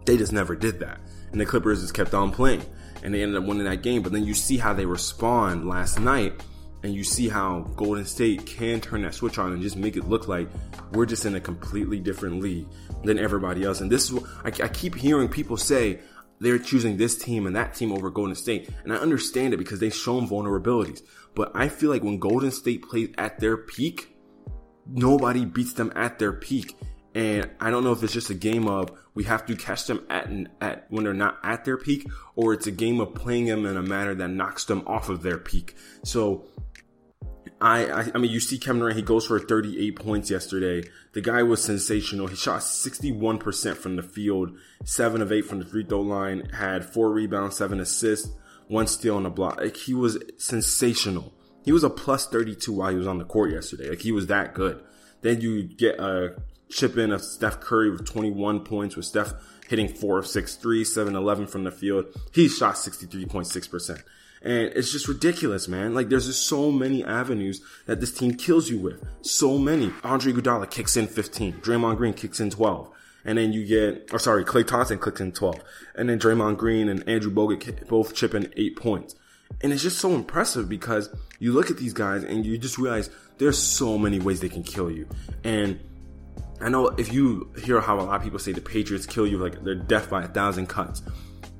They 0.05 0.17
just 0.17 0.33
never 0.33 0.55
did 0.55 0.81
that. 0.81 1.01
And 1.33 1.41
the 1.41 1.47
Clippers 1.47 1.81
just 1.81 1.95
kept 1.95 2.15
on 2.15 2.31
playing. 2.31 2.63
And 3.03 3.13
they 3.13 3.23
ended 3.23 3.41
up 3.41 3.47
winning 3.47 3.65
that 3.65 3.83
game. 3.83 4.03
But 4.03 4.13
then 4.13 4.25
you 4.25 4.35
see 4.35 4.57
how 4.57 4.73
they 4.73 4.87
respond 4.87 5.69
last 5.69 6.01
night 6.01 6.43
and 6.87 6.95
you 6.95 7.03
see 7.03 7.29
how 7.29 7.61
Golden 7.75 8.05
State 8.05 8.47
can 8.47 8.81
turn 8.81 9.03
that 9.03 9.13
switch 9.13 9.39
on 9.39 9.53
and 9.53 9.61
just 9.61 9.77
make 9.77 9.97
it 9.97 10.09
look 10.09 10.29
like 10.29 10.49
we're 10.93 11.05
just 11.05 11.27
in 11.27 11.35
a 11.35 11.41
completely 11.41 11.99
different 11.99 12.41
league 12.41 12.67
than 13.03 13.19
everybody 13.19 13.65
else. 13.65 13.81
And 13.81 13.91
this 13.91 14.05
is 14.05 14.13
what 14.13 14.25
I, 14.45 14.65
I 14.65 14.69
keep 14.69 14.95
hearing 14.95 15.29
people 15.29 15.57
say 15.57 15.99
they're 16.39 16.61
choosing 16.61 16.97
this 16.97 17.19
team 17.19 17.47
and 17.47 17.57
that 17.57 17.75
team 17.75 17.93
over 17.93 18.09
Golden 18.09 18.37
State. 18.37 18.71
And 18.85 18.93
I 18.93 18.97
understand 18.97 19.53
it 19.53 19.57
because 19.57 19.81
they've 19.81 19.93
shown 19.93 20.29
vulnerabilities. 20.29 21.03
But 21.35 21.51
I 21.55 21.69
feel 21.69 21.91
like 21.91 22.05
when 22.05 22.21
Golden 22.21 22.53
State 22.53 22.83
plays 22.89 23.11
at 23.19 23.41
their 23.41 23.57
peak, 23.57 24.17
nobody 24.87 25.45
beats 25.45 25.73
them 25.73 25.93
at 25.97 26.21
their 26.21 26.33
peak. 26.33 26.77
And 27.17 27.51
I 27.61 27.71
don't 27.71 27.83
know 27.83 27.93
if 27.93 28.03
it's 28.03 28.13
just 28.13 28.31
a 28.31 28.35
game 28.35 28.69
of 28.69 28.91
we 29.15 29.25
have 29.25 29.47
to 29.47 29.57
catch 29.57 29.87
them 29.87 30.07
at, 30.11 30.29
at 30.61 30.87
when 30.91 31.05
they're 31.05 31.15
not 31.15 31.39
at 31.43 31.65
their 31.65 31.79
peak, 31.79 32.07
or 32.35 32.53
it's 32.53 32.67
a 32.67 32.71
game 32.71 33.01
of 33.01 33.15
playing 33.15 33.47
them 33.47 33.65
in 33.65 33.79
a 33.79 33.83
manner 33.83 34.15
that 34.15 34.29
knocks 34.29 34.67
them 34.67 34.85
off 34.87 35.09
of 35.09 35.23
their 35.23 35.39
peak. 35.39 35.75
So 36.05 36.45
I, 37.61 37.87
I, 37.87 38.11
I 38.15 38.19
mean, 38.19 38.31
you 38.31 38.41
see 38.41 38.59
Kevin 38.59 38.81
Durant, 38.81 38.97
he 38.97 39.03
goes 39.03 39.27
for 39.27 39.39
38 39.41 39.97
points 39.97 40.31
yesterday. 40.31 40.89
The 41.13 41.23
guy 41.23 41.43
was 41.43 41.63
sensational. 41.63 42.27
He 42.27 42.37
shot 42.37 42.61
61% 42.61 43.77
from 43.77 43.97
the 43.97 44.03
field, 44.03 44.57
7 44.85 45.23
of 45.23 45.33
8 45.33 45.43
from 45.43 45.61
the 45.61 45.65
free 45.65 45.85
throw 45.85 46.03
line, 46.03 46.51
had 46.51 46.85
4 46.85 47.11
rebounds, 47.11 47.57
7 47.57 47.81
assists, 47.81 48.29
1 48.69 48.87
steal 48.89 49.17
on 49.17 49.25
a 49.25 49.31
block. 49.31 49.59
Like, 49.59 49.77
he 49.77 49.95
was 49.95 50.19
sensational. 50.37 51.33
He 51.67 51.73
was 51.73 51.83
a 51.83 51.91
plus 51.91 52.29
32 52.29 52.73
while 52.73 52.91
he 52.91 52.97
was 52.97 53.09
on 53.09 53.19
the 53.19 53.25
court 53.25 53.51
yesterday. 53.51 53.91
Like 53.91 54.01
he 54.01 54.13
was 54.13 54.29
that 54.29 54.55
good. 54.55 54.83
Then 55.23 55.41
you 55.41 55.65
get 55.65 55.99
a 55.99 56.37
chip 56.71 56.97
in 56.97 57.11
of 57.11 57.23
Steph 57.23 57.61
Curry 57.61 57.91
with 57.91 58.07
21 58.07 58.61
points 58.61 58.95
with 58.95 59.05
Steph 59.05 59.35
hitting 59.69 59.89
4 59.89 60.21
of 60.21 60.27
6 60.29 60.55
3, 60.55 60.85
7 60.85 61.17
11 61.17 61.49
from 61.49 61.65
the 61.65 61.73
field. 61.73 62.07
He 62.33 62.49
shot 62.49 62.77
63.6%. 62.77 64.03
And 64.43 64.73
it's 64.75 64.93
just 64.93 65.09
ridiculous, 65.09 65.67
man. 65.69 65.95
Like 65.95 66.09
there's 66.09 66.27
just 66.27 66.47
so 66.47 66.71
many 66.71 67.05
avenues 67.05 67.63
that 67.87 68.01
this 68.01 68.13
team 68.13 68.35
kills 68.35 68.71
you 68.71 68.79
with. 68.79 69.05
So 69.23 69.59
many. 69.59 69.93
Andre 70.05 70.33
Iguodala 70.33 70.71
kicks 70.71 70.97
in 70.97 71.07
15. 71.07 71.55
Draymond 71.55 71.97
Green 71.97 72.15
kicks 72.15 72.41
in 72.41 72.51
12. 72.51 72.91
And 73.25 73.39
then 73.39 73.53
you 73.53 73.67
get, 73.67 74.09
or 74.13 74.19
sorry, 74.19 74.45
Klay 74.45 74.67
Thompson 74.67 75.01
kicks 75.01 75.21
in 75.21 75.33
12. 75.33 75.57
And 75.97 76.09
then 76.09 76.19
Draymond 76.19 76.59
Green 76.59 76.89
and 76.89 77.07
Andrew 77.09 77.33
Bogut 77.33 77.89
both 77.89 78.15
chip 78.15 78.35
in 78.35 78.53
8 78.57 78.77
points. 78.77 79.17
And 79.63 79.73
it's 79.73 79.83
just 79.83 79.99
so 79.99 80.15
impressive 80.15 80.69
because 80.69 81.09
you 81.39 81.53
look 81.53 81.71
at 81.71 81.79
these 81.79 81.93
guys 81.93 82.23
and 82.25 82.45
you 82.45 82.59
just 82.59 82.79
realize 82.79 83.11
there's 83.39 83.59
so 83.59 83.99
many 83.99 84.19
ways 84.19 84.41
they 84.41 84.49
can 84.49 84.63
kill 84.63 84.91
you. 84.91 85.09
And 85.45 85.81
I 86.61 86.69
know 86.69 86.89
if 86.89 87.13
you 87.13 87.51
hear 87.63 87.81
how 87.81 87.99
a 87.99 88.03
lot 88.03 88.17
of 88.17 88.23
people 88.23 88.39
say 88.39 88.53
the 88.53 88.61
Patriots 88.61 89.07
kill 89.07 89.27
you, 89.27 89.39
like 89.39 89.63
they're 89.63 89.75
death 89.75 90.09
by 90.09 90.25
a 90.25 90.29
thousand 90.29 90.69
cuts. 90.69 91.03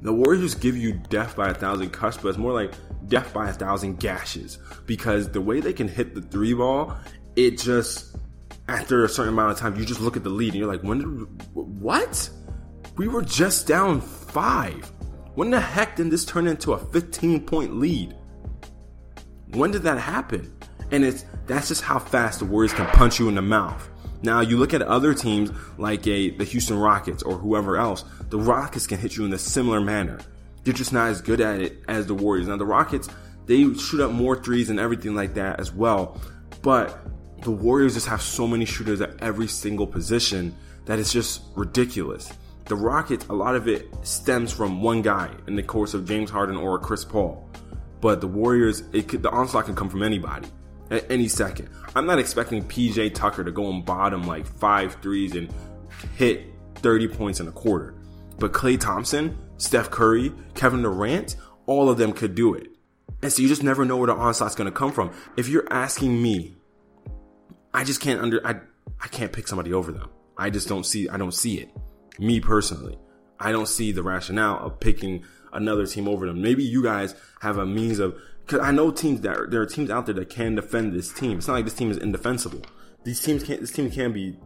The 0.07 0.13
Warriors 0.13 0.55
give 0.55 0.77
you 0.77 0.93
death 0.93 1.35
by 1.35 1.49
a 1.49 1.55
thousand 1.55 1.91
cuts, 1.91 2.17
but 2.17 2.29
it's 2.29 2.39
more 2.39 2.53
like 2.53 2.73
death 3.09 3.35
by 3.35 3.51
a 3.51 3.53
thousand 3.53 3.99
gashes 3.99 4.59
because 4.87 5.29
the 5.33 5.41
way 5.41 5.59
they 5.59 5.73
can 5.73 5.89
hit 5.89 6.15
the 6.15 6.23
three 6.23 6.55
ball, 6.55 6.97
it 7.35 7.59
just 7.59 8.15
after 8.69 9.05
a 9.05 9.09
certain 9.09 9.33
amount 9.33 9.51
of 9.51 9.59
time, 9.59 9.75
you 9.75 9.85
just 9.85 10.01
look 10.01 10.17
at 10.17 10.23
the 10.23 10.31
lead 10.31 10.53
and 10.53 10.61
you're 10.61 10.73
like, 10.73 10.83
when 10.83 10.99
did 10.99 11.55
what? 11.55 12.31
We 12.97 13.09
were 13.09 13.23
just 13.23 13.67
down 13.67 14.01
five. 14.01 14.93
When 15.35 15.51
the 15.51 15.59
heck 15.59 15.97
did 15.97 16.13
this 16.13 16.25
turn 16.25 16.47
into 16.47 16.75
a 16.75 16.79
15 16.79 17.45
point 17.45 17.81
lead? 17.81 18.15
When 19.55 19.73
did 19.73 19.83
that 19.83 19.99
happen? 19.99 20.57
And 20.93 21.05
it's 21.05 21.25
that's 21.49 21.67
just 21.67 21.83
how 21.83 21.99
fast 21.99 22.39
the 22.39 22.45
Warriors 22.45 22.73
can 22.73 22.87
punch 22.93 23.19
you 23.19 23.29
in 23.29 23.35
the 23.35 23.43
mouth. 23.43 23.91
Now 24.27 24.41
you 24.41 24.57
look 24.57 24.75
at 24.75 24.83
other 24.83 25.15
teams 25.15 25.53
like 25.79 26.05
a 26.09 26.31
the 26.31 26.43
Houston 26.43 26.77
Rockets 26.77 27.23
or 27.23 27.37
whoever 27.37 27.77
else. 27.77 28.05
The 28.29 28.39
Rockets 28.41 28.85
can 28.85 28.99
hit 28.99 29.17
you 29.17 29.25
in 29.25 29.33
a 29.33 29.39
similar 29.39 29.81
manner. 29.81 30.19
They're 30.65 30.75
just 30.75 30.93
not 30.93 31.11
as 31.11 31.23
good 31.23 31.41
at 31.41 31.61
it 31.61 31.85
as 31.87 32.07
the 32.07 32.15
Warriors. 32.15 32.49
Now 32.49 32.57
the 32.57 32.67
Rockets 32.67 33.09
they 33.47 33.73
shoot 33.75 34.01
up 34.01 34.11
more 34.11 34.35
threes 34.43 34.69
and 34.69 34.81
everything 34.81 35.15
like 35.15 35.35
that 35.35 35.61
as 35.61 35.73
well, 35.73 36.21
but 36.61 36.99
the 37.43 37.53
Warriors 37.53 37.95
just 37.95 38.09
have 38.09 38.21
so 38.21 38.49
many 38.49 38.65
shooters 38.65 39.01
at 39.01 39.23
every 39.23 39.47
single 39.47 39.87
position 39.87 40.53
that 40.87 40.99
it's 40.99 41.13
just 41.13 41.43
ridiculous. 41.55 42.33
The 42.65 42.75
Rockets, 42.75 43.27
a 43.29 43.33
lot 43.33 43.55
of 43.55 43.69
it 43.69 43.95
stems 44.03 44.53
from 44.53 44.83
one 44.83 45.03
guy 45.03 45.31
in 45.47 45.55
the 45.55 45.63
course 45.63 45.95
of 45.95 46.05
James 46.05 46.31
Harden 46.31 46.57
or 46.57 46.81
Chris 46.81 47.05
Paul. 47.05 47.49
But 48.01 48.21
the 48.21 48.27
Warriors, 48.27 48.83
could, 49.07 49.23
the 49.23 49.31
onslaught 49.31 49.67
can 49.67 49.77
come 49.77 49.89
from 49.89 50.03
anybody 50.03 50.49
at 50.91 51.11
any 51.11 51.29
second. 51.29 51.69
I'm 51.95 52.07
not 52.07 52.19
expecting 52.19 52.63
PJ 52.65 53.15
Tucker 53.15 53.45
to 53.45 53.51
go 53.51 53.71
and 53.71 53.85
bottom 53.85 54.27
like 54.27 54.47
five 54.47 54.97
threes 55.03 55.35
and 55.35 55.53
hit 56.17 56.47
30 56.77 57.09
points 57.09 57.41
in 57.41 57.49
a 57.49 57.53
quarter. 57.53 57.95
But 58.39 58.53
Klay 58.53 58.79
Thompson, 58.79 59.37
Steph 59.57 59.91
Curry, 59.91 60.33
Kevin 60.55 60.83
Durant, 60.83 61.37
all 61.67 61.89
of 61.89 61.99
them 61.99 62.13
could 62.13 62.35
do 62.35 62.55
it. 62.55 62.69
And 63.23 63.33
so 63.33 63.43
you 63.43 63.49
just 63.49 63.63
never 63.63 63.85
know 63.85 63.97
where 63.97 64.09
the 64.09 64.15
onslaught's 64.15 64.55
going 64.55 64.71
to 64.71 64.77
come 64.77 64.93
from. 64.93 65.13
If 65.37 65.49
you're 65.49 65.67
asking 65.73 66.21
me, 66.23 66.57
I 67.73 67.85
just 67.85 68.01
can't 68.01 68.21
under 68.21 68.47
I 68.47 68.61
I 69.03 69.09
can't 69.09 69.33
pick 69.33 69.49
somebody 69.49 69.73
over 69.73 69.93
them. 69.93 70.09
I 70.37 70.51
just 70.51 70.69
don't 70.69 70.85
see 70.85 71.09
I 71.09 71.17
don't 71.17 71.35
see 71.35 71.59
it. 71.59 71.71
Me 72.19 72.41
personally, 72.41 72.99
I 73.41 73.53
don't 73.53 73.69
see 73.69 73.93
the 73.93 74.03
rationale 74.03 74.59
of 74.65 74.81
picking 74.81 75.25
another 75.53 75.87
team 75.87 76.09
over 76.09 76.27
them. 76.27 76.41
Maybe 76.43 76.63
you 76.63 76.83
guys 76.83 77.15
have 77.41 77.59
a 77.59 77.67
means 77.67 77.99
of 77.99 78.17
because 78.47 78.61
I 78.61 78.71
know 78.71 78.93
teams 78.93 79.23
that 79.23 79.51
there 79.51 79.61
are 79.61 79.67
teams 79.67 79.91
out 79.91 80.07
there 80.07 80.15
that 80.15 80.31
can 80.31 80.55
defend 80.55 80.93
this 80.93 81.13
team. 81.13 81.39
It's 81.39 81.49
not 81.49 81.55
like 81.55 81.65
this 81.65 81.75
team 81.75 81.91
is 81.91 81.99
indefensible. 81.99 82.63
These 83.03 83.21
teams 83.21 83.43
can't. 83.43 83.61
This 83.61 83.73
team 83.73 83.91
can 83.91 84.13
be 84.13 84.39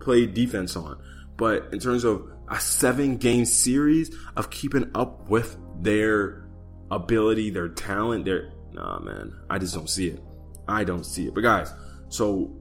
played 0.00 0.34
defense 0.34 0.74
on. 0.76 1.00
But 1.36 1.68
in 1.72 1.78
terms 1.78 2.04
of 2.04 2.28
a 2.48 2.58
seven 2.58 3.18
game 3.18 3.44
series 3.44 4.14
of 4.36 4.50
keeping 4.50 4.90
up 4.94 5.28
with 5.28 5.56
their 5.80 6.48
ability, 6.90 7.50
their 7.50 7.68
talent, 7.68 8.24
their 8.24 8.52
nah, 8.72 8.98
man, 8.98 9.32
I 9.48 9.58
just 9.58 9.74
don't 9.74 9.88
see 9.88 10.08
it. 10.08 10.20
I 10.66 10.82
don't 10.82 11.04
see 11.04 11.28
it. 11.28 11.34
But 11.34 11.42
guys, 11.42 11.72
so 12.08 12.60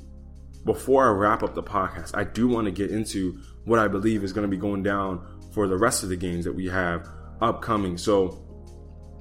before 0.66 1.08
I 1.08 1.12
wrap 1.12 1.42
up 1.42 1.56
the 1.56 1.64
podcast, 1.64 2.16
I 2.16 2.26
do 2.26 2.48
want 2.48 2.66
to 2.66 2.72
get 2.72 2.92
into 2.92 3.40
what 3.64 3.80
I 3.80 3.88
believe 3.88 4.24
is 4.24 4.34
going 4.34 4.48
to 4.48 4.56
be 4.56 4.58
going 4.58 4.84
down 4.84 5.26
for 5.54 5.68
the 5.68 5.78
rest 5.78 6.04
of 6.04 6.10
the 6.10 6.16
games 6.16 6.46
that 6.46 6.54
we 6.54 6.68
have 6.68 7.08
upcoming. 7.42 7.98
So 7.98 8.45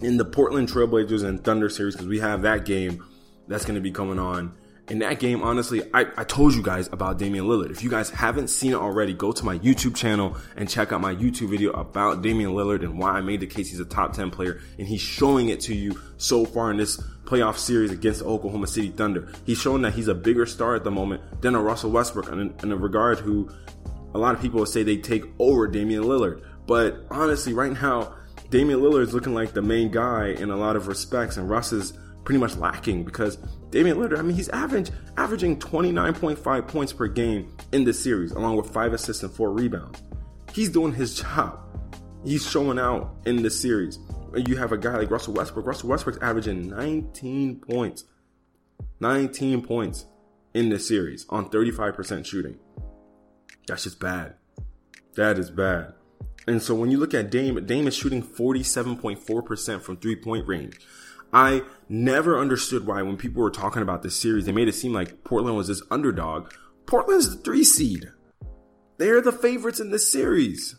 in 0.00 0.16
the 0.16 0.24
Portland 0.24 0.68
Trailblazers 0.68 1.24
and 1.24 1.42
Thunder 1.42 1.68
series 1.68 1.94
because 1.94 2.08
we 2.08 2.20
have 2.20 2.42
that 2.42 2.64
game 2.64 3.04
that's 3.48 3.64
going 3.64 3.76
to 3.76 3.80
be 3.80 3.90
coming 3.90 4.18
on. 4.18 4.54
In 4.88 4.98
that 4.98 5.18
game, 5.18 5.42
honestly, 5.42 5.82
I, 5.94 6.06
I 6.14 6.24
told 6.24 6.54
you 6.54 6.62
guys 6.62 6.90
about 6.92 7.18
Damian 7.18 7.46
Lillard. 7.46 7.70
If 7.70 7.82
you 7.82 7.88
guys 7.88 8.10
haven't 8.10 8.48
seen 8.48 8.72
it 8.72 8.76
already, 8.76 9.14
go 9.14 9.32
to 9.32 9.44
my 9.44 9.58
YouTube 9.60 9.96
channel 9.96 10.36
and 10.56 10.68
check 10.68 10.92
out 10.92 11.00
my 11.00 11.14
YouTube 11.14 11.48
video 11.48 11.70
about 11.72 12.20
Damian 12.20 12.50
Lillard 12.50 12.82
and 12.82 12.98
why 12.98 13.12
I 13.12 13.22
made 13.22 13.40
the 13.40 13.46
case 13.46 13.70
he's 13.70 13.80
a 13.80 13.86
top 13.86 14.12
10 14.12 14.30
player. 14.30 14.60
And 14.78 14.86
he's 14.86 15.00
showing 15.00 15.48
it 15.48 15.60
to 15.60 15.74
you 15.74 15.98
so 16.18 16.44
far 16.44 16.70
in 16.70 16.76
this 16.76 16.98
playoff 17.24 17.56
series 17.56 17.92
against 17.92 18.20
the 18.20 18.26
Oklahoma 18.26 18.66
City 18.66 18.90
Thunder. 18.90 19.32
He's 19.46 19.58
showing 19.58 19.80
that 19.82 19.94
he's 19.94 20.08
a 20.08 20.14
bigger 20.14 20.44
star 20.44 20.74
at 20.74 20.84
the 20.84 20.90
moment 20.90 21.40
than 21.40 21.54
a 21.54 21.62
Russell 21.62 21.90
Westbrook 21.90 22.28
in, 22.28 22.54
in 22.62 22.70
a 22.70 22.76
regard 22.76 23.20
who 23.20 23.50
a 24.14 24.18
lot 24.18 24.34
of 24.34 24.42
people 24.42 24.64
say 24.66 24.82
they 24.82 24.98
take 24.98 25.24
over 25.38 25.66
Damian 25.66 26.04
Lillard. 26.04 26.44
But 26.66 27.04
honestly, 27.10 27.54
right 27.54 27.72
now, 27.72 28.14
Damian 28.54 28.78
Lillard 28.78 29.02
is 29.02 29.12
looking 29.12 29.34
like 29.34 29.52
the 29.52 29.60
main 29.60 29.90
guy 29.90 30.28
in 30.28 30.48
a 30.48 30.56
lot 30.56 30.76
of 30.76 30.86
respects, 30.86 31.38
and 31.38 31.50
Russ 31.50 31.72
is 31.72 31.92
pretty 32.22 32.38
much 32.38 32.54
lacking 32.54 33.02
because 33.02 33.34
Damian 33.70 33.96
Lillard, 33.96 34.16
I 34.16 34.22
mean, 34.22 34.36
he's 34.36 34.48
average, 34.50 34.92
averaging 35.16 35.58
29.5 35.58 36.68
points 36.68 36.92
per 36.92 37.08
game 37.08 37.52
in 37.72 37.82
this 37.82 38.00
series, 38.00 38.30
along 38.30 38.56
with 38.56 38.70
five 38.70 38.92
assists 38.92 39.24
and 39.24 39.32
four 39.32 39.50
rebounds. 39.50 40.00
He's 40.52 40.68
doing 40.68 40.92
his 40.92 41.16
job. 41.20 41.58
He's 42.24 42.48
showing 42.48 42.78
out 42.78 43.16
in 43.26 43.42
the 43.42 43.50
series. 43.50 43.98
You 44.36 44.56
have 44.56 44.70
a 44.70 44.78
guy 44.78 44.98
like 44.98 45.10
Russell 45.10 45.34
Westbrook. 45.34 45.66
Russell 45.66 45.88
Westbrook's 45.88 46.22
averaging 46.22 46.68
19 46.68 47.56
points. 47.56 48.04
19 49.00 49.62
points 49.62 50.06
in 50.54 50.68
this 50.68 50.86
series 50.86 51.26
on 51.28 51.50
35% 51.50 52.24
shooting. 52.24 52.60
That's 53.66 53.82
just 53.82 53.98
bad. 53.98 54.36
That 55.16 55.40
is 55.40 55.50
bad. 55.50 55.94
And 56.46 56.62
so 56.62 56.74
when 56.74 56.90
you 56.90 56.98
look 56.98 57.14
at 57.14 57.30
Dame, 57.30 57.64
Dame 57.64 57.86
is 57.86 57.94
shooting 57.94 58.22
47.4% 58.22 59.82
from 59.82 59.96
three 59.96 60.16
point 60.16 60.46
range. 60.46 60.78
I 61.32 61.62
never 61.88 62.38
understood 62.38 62.86
why 62.86 63.02
when 63.02 63.16
people 63.16 63.42
were 63.42 63.50
talking 63.50 63.82
about 63.82 64.02
this 64.02 64.14
series, 64.14 64.46
they 64.46 64.52
made 64.52 64.68
it 64.68 64.74
seem 64.74 64.92
like 64.92 65.24
Portland 65.24 65.56
was 65.56 65.68
this 65.68 65.82
underdog. 65.90 66.52
Portland's 66.86 67.34
the 67.34 67.42
three 67.42 67.64
seed. 67.64 68.08
They're 68.98 69.20
the 69.20 69.32
favorites 69.32 69.80
in 69.80 69.90
this 69.90 70.10
series. 70.10 70.76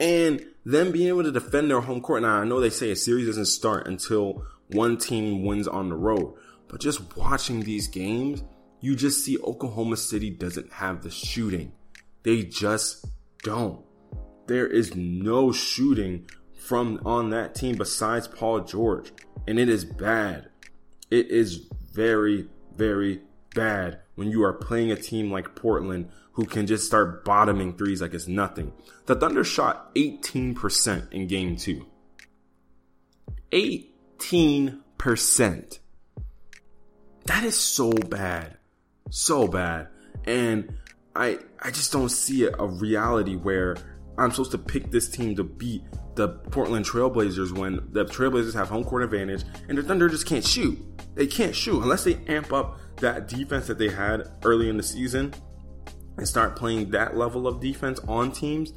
And 0.00 0.44
them 0.64 0.92
being 0.92 1.08
able 1.08 1.22
to 1.22 1.30
defend 1.30 1.70
their 1.70 1.80
home 1.82 2.00
court. 2.00 2.22
Now, 2.22 2.40
I 2.40 2.44
know 2.44 2.58
they 2.58 2.70
say 2.70 2.90
a 2.90 2.96
series 2.96 3.26
doesn't 3.26 3.46
start 3.46 3.86
until 3.86 4.44
one 4.68 4.96
team 4.96 5.44
wins 5.44 5.68
on 5.68 5.88
the 5.88 5.94
road, 5.94 6.34
but 6.68 6.80
just 6.80 7.16
watching 7.16 7.60
these 7.60 7.86
games, 7.86 8.42
you 8.80 8.96
just 8.96 9.24
see 9.24 9.38
Oklahoma 9.38 9.96
City 9.96 10.30
doesn't 10.30 10.72
have 10.72 11.02
the 11.02 11.10
shooting. 11.10 11.72
They 12.22 12.42
just 12.42 13.06
don't 13.42 13.84
there 14.50 14.66
is 14.66 14.94
no 14.96 15.52
shooting 15.52 16.26
from 16.58 17.00
on 17.06 17.30
that 17.30 17.54
team 17.54 17.76
besides 17.76 18.26
Paul 18.26 18.62
George. 18.62 19.12
And 19.46 19.60
it 19.60 19.68
is 19.68 19.84
bad. 19.84 20.48
It 21.08 21.30
is 21.30 21.68
very, 21.92 22.48
very 22.74 23.20
bad 23.54 24.00
when 24.16 24.32
you 24.32 24.42
are 24.42 24.52
playing 24.52 24.90
a 24.90 24.96
team 24.96 25.30
like 25.30 25.54
Portland 25.54 26.08
who 26.32 26.46
can 26.46 26.66
just 26.66 26.84
start 26.84 27.24
bottoming 27.24 27.76
threes 27.76 28.02
like 28.02 28.12
it's 28.12 28.26
nothing. 28.26 28.72
The 29.06 29.14
Thunder 29.14 29.44
shot 29.44 29.94
18% 29.94 31.12
in 31.12 31.28
game 31.28 31.56
two. 31.56 31.86
18%. 33.52 35.78
That 37.26 37.44
is 37.44 37.56
so 37.56 37.92
bad. 37.92 38.56
So 39.10 39.46
bad. 39.46 39.86
And 40.24 40.76
I 41.14 41.38
I 41.60 41.70
just 41.70 41.92
don't 41.92 42.08
see 42.08 42.46
a, 42.46 42.56
a 42.56 42.66
reality 42.66 43.36
where 43.36 43.76
I'm 44.20 44.30
supposed 44.30 44.50
to 44.52 44.58
pick 44.58 44.90
this 44.90 45.08
team 45.08 45.34
to 45.36 45.44
beat 45.44 45.82
the 46.14 46.28
Portland 46.28 46.84
Trailblazers 46.84 47.56
when 47.56 47.76
the 47.92 48.04
Trailblazers 48.04 48.52
have 48.52 48.68
home 48.68 48.84
court 48.84 49.02
advantage 49.02 49.44
and 49.68 49.78
the 49.78 49.82
Thunder 49.82 50.08
just 50.10 50.26
can't 50.26 50.44
shoot. 50.44 50.78
They 51.14 51.26
can't 51.26 51.56
shoot 51.56 51.80
unless 51.82 52.04
they 52.04 52.20
amp 52.28 52.52
up 52.52 52.78
that 52.96 53.28
defense 53.28 53.66
that 53.68 53.78
they 53.78 53.88
had 53.88 54.30
early 54.44 54.68
in 54.68 54.76
the 54.76 54.82
season 54.82 55.32
and 56.18 56.28
start 56.28 56.54
playing 56.54 56.90
that 56.90 57.16
level 57.16 57.46
of 57.46 57.60
defense 57.60 57.98
on 58.00 58.30
teams. 58.30 58.74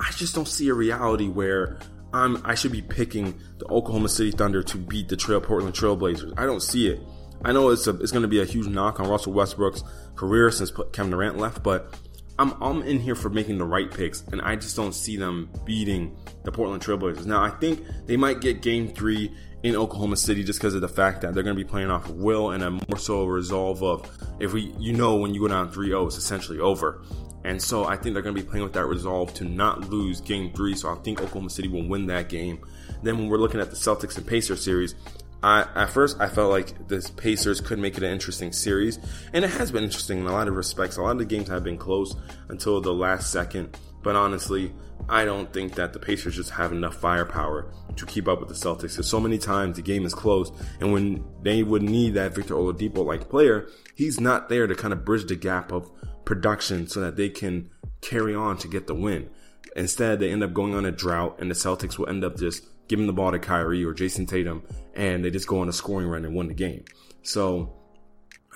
I 0.00 0.10
just 0.12 0.34
don't 0.34 0.48
see 0.48 0.68
a 0.68 0.74
reality 0.74 1.28
where 1.28 1.78
I'm 2.12 2.44
I 2.44 2.56
should 2.56 2.72
be 2.72 2.82
picking 2.82 3.38
the 3.58 3.66
Oklahoma 3.66 4.08
City 4.08 4.32
Thunder 4.32 4.64
to 4.64 4.76
beat 4.76 5.08
the 5.08 5.16
Trail 5.16 5.40
Portland 5.40 5.74
Trailblazers. 5.74 6.34
I 6.36 6.46
don't 6.46 6.62
see 6.62 6.88
it. 6.88 7.00
I 7.44 7.52
know 7.52 7.70
it's 7.70 7.86
a, 7.86 7.96
it's 8.00 8.10
going 8.10 8.22
to 8.22 8.28
be 8.28 8.40
a 8.40 8.44
huge 8.44 8.66
knock 8.66 8.98
on 8.98 9.08
Russell 9.08 9.32
Westbrook's 9.32 9.84
career 10.16 10.50
since 10.50 10.72
Kevin 10.92 11.12
Durant 11.12 11.38
left, 11.38 11.62
but 11.62 11.94
I'm, 12.40 12.54
I'm 12.62 12.82
in 12.84 13.00
here 13.00 13.14
for 13.14 13.28
making 13.28 13.58
the 13.58 13.66
right 13.66 13.90
picks, 13.90 14.22
and 14.32 14.40
I 14.40 14.56
just 14.56 14.74
don't 14.74 14.94
see 14.94 15.18
them 15.18 15.50
beating 15.66 16.16
the 16.42 16.50
Portland 16.50 16.82
Trailblazers. 16.82 17.26
Now, 17.26 17.42
I 17.42 17.50
think 17.50 17.84
they 18.06 18.16
might 18.16 18.40
get 18.40 18.62
game 18.62 18.88
three 18.88 19.30
in 19.62 19.76
Oklahoma 19.76 20.16
City 20.16 20.42
just 20.42 20.58
because 20.58 20.74
of 20.74 20.80
the 20.80 20.88
fact 20.88 21.20
that 21.20 21.34
they're 21.34 21.42
going 21.42 21.54
to 21.54 21.62
be 21.62 21.68
playing 21.68 21.90
off 21.90 22.08
of 22.08 22.16
will 22.16 22.52
and 22.52 22.62
a 22.62 22.70
more 22.70 22.96
so 22.96 23.26
resolve 23.26 23.82
of 23.82 24.10
if 24.40 24.54
we, 24.54 24.74
you 24.78 24.94
know, 24.94 25.16
when 25.16 25.34
you 25.34 25.40
go 25.42 25.48
down 25.48 25.70
3 25.70 25.88
0, 25.88 26.06
it's 26.06 26.16
essentially 26.16 26.58
over. 26.60 27.02
And 27.44 27.60
so 27.60 27.84
I 27.84 27.96
think 27.96 28.14
they're 28.14 28.22
going 28.22 28.34
to 28.34 28.42
be 28.42 28.48
playing 28.48 28.64
with 28.64 28.72
that 28.72 28.86
resolve 28.86 29.34
to 29.34 29.44
not 29.44 29.90
lose 29.90 30.22
game 30.22 30.50
three. 30.54 30.74
So 30.74 30.90
I 30.90 30.94
think 30.96 31.20
Oklahoma 31.20 31.50
City 31.50 31.68
will 31.68 31.86
win 31.86 32.06
that 32.06 32.30
game. 32.30 32.64
Then 33.02 33.18
when 33.18 33.28
we're 33.28 33.38
looking 33.38 33.60
at 33.60 33.68
the 33.68 33.76
Celtics 33.76 34.16
and 34.16 34.26
Pacers 34.26 34.64
series, 34.64 34.94
I, 35.42 35.66
at 35.74 35.90
first, 35.90 36.20
I 36.20 36.28
felt 36.28 36.50
like 36.50 36.88
the 36.88 37.10
Pacers 37.16 37.60
could 37.60 37.78
make 37.78 37.96
it 37.96 38.02
an 38.02 38.12
interesting 38.12 38.52
series, 38.52 38.98
and 39.32 39.44
it 39.44 39.50
has 39.52 39.72
been 39.72 39.84
interesting 39.84 40.20
in 40.20 40.26
a 40.26 40.32
lot 40.32 40.48
of 40.48 40.54
respects. 40.54 40.96
A 40.96 41.02
lot 41.02 41.12
of 41.12 41.18
the 41.18 41.24
games 41.24 41.48
have 41.48 41.64
been 41.64 41.78
close 41.78 42.14
until 42.48 42.80
the 42.80 42.92
last 42.92 43.32
second, 43.32 43.76
but 44.02 44.16
honestly, 44.16 44.72
I 45.08 45.24
don't 45.24 45.50
think 45.52 45.74
that 45.76 45.92
the 45.92 45.98
Pacers 45.98 46.36
just 46.36 46.50
have 46.50 46.72
enough 46.72 46.96
firepower 46.96 47.72
to 47.96 48.06
keep 48.06 48.28
up 48.28 48.40
with 48.40 48.48
the 48.48 48.54
Celtics. 48.54 48.92
Because 48.92 49.08
so 49.08 49.18
many 49.18 49.38
times 49.38 49.76
the 49.76 49.82
game 49.82 50.04
is 50.04 50.14
close, 50.14 50.52
and 50.78 50.92
when 50.92 51.24
they 51.42 51.62
would 51.62 51.82
need 51.82 52.14
that 52.14 52.34
Victor 52.34 52.54
Oladipo 52.54 53.04
like 53.04 53.30
player, 53.30 53.66
he's 53.94 54.20
not 54.20 54.48
there 54.48 54.66
to 54.66 54.74
kind 54.74 54.92
of 54.92 55.04
bridge 55.04 55.26
the 55.26 55.36
gap 55.36 55.72
of 55.72 55.90
production 56.24 56.86
so 56.86 57.00
that 57.00 57.16
they 57.16 57.30
can 57.30 57.70
carry 58.02 58.34
on 58.34 58.58
to 58.58 58.68
get 58.68 58.86
the 58.86 58.94
win. 58.94 59.30
Instead, 59.74 60.20
they 60.20 60.30
end 60.30 60.42
up 60.42 60.52
going 60.52 60.74
on 60.74 60.84
a 60.84 60.92
drought, 60.92 61.36
and 61.40 61.50
the 61.50 61.54
Celtics 61.54 61.96
will 61.96 62.08
end 62.08 62.24
up 62.24 62.36
just 62.36 62.66
giving 62.90 63.06
the 63.06 63.12
ball 63.12 63.30
to 63.30 63.38
Kyrie 63.38 63.84
or 63.84 63.94
Jayson 63.94 64.26
Tatum, 64.26 64.64
and 64.94 65.24
they 65.24 65.30
just 65.30 65.46
go 65.46 65.60
on 65.60 65.68
a 65.68 65.72
scoring 65.72 66.08
run 66.08 66.24
and 66.24 66.34
win 66.34 66.48
the 66.48 66.54
game. 66.54 66.84
So 67.22 67.72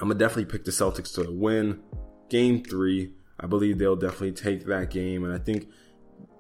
I'm 0.01 0.09
gonna 0.09 0.19
definitely 0.19 0.47
pick 0.47 0.65
the 0.65 0.73
Celtics 0.73 1.15
to 1.15 1.31
win 1.31 1.81
game 2.29 2.65
three. 2.65 3.13
I 3.39 3.47
believe 3.47 3.79
they'll 3.79 3.95
definitely 3.95 4.33
take 4.33 4.67
that 4.67 4.91
game, 4.91 5.23
and 5.23 5.33
I 5.33 5.39
think 5.39 5.69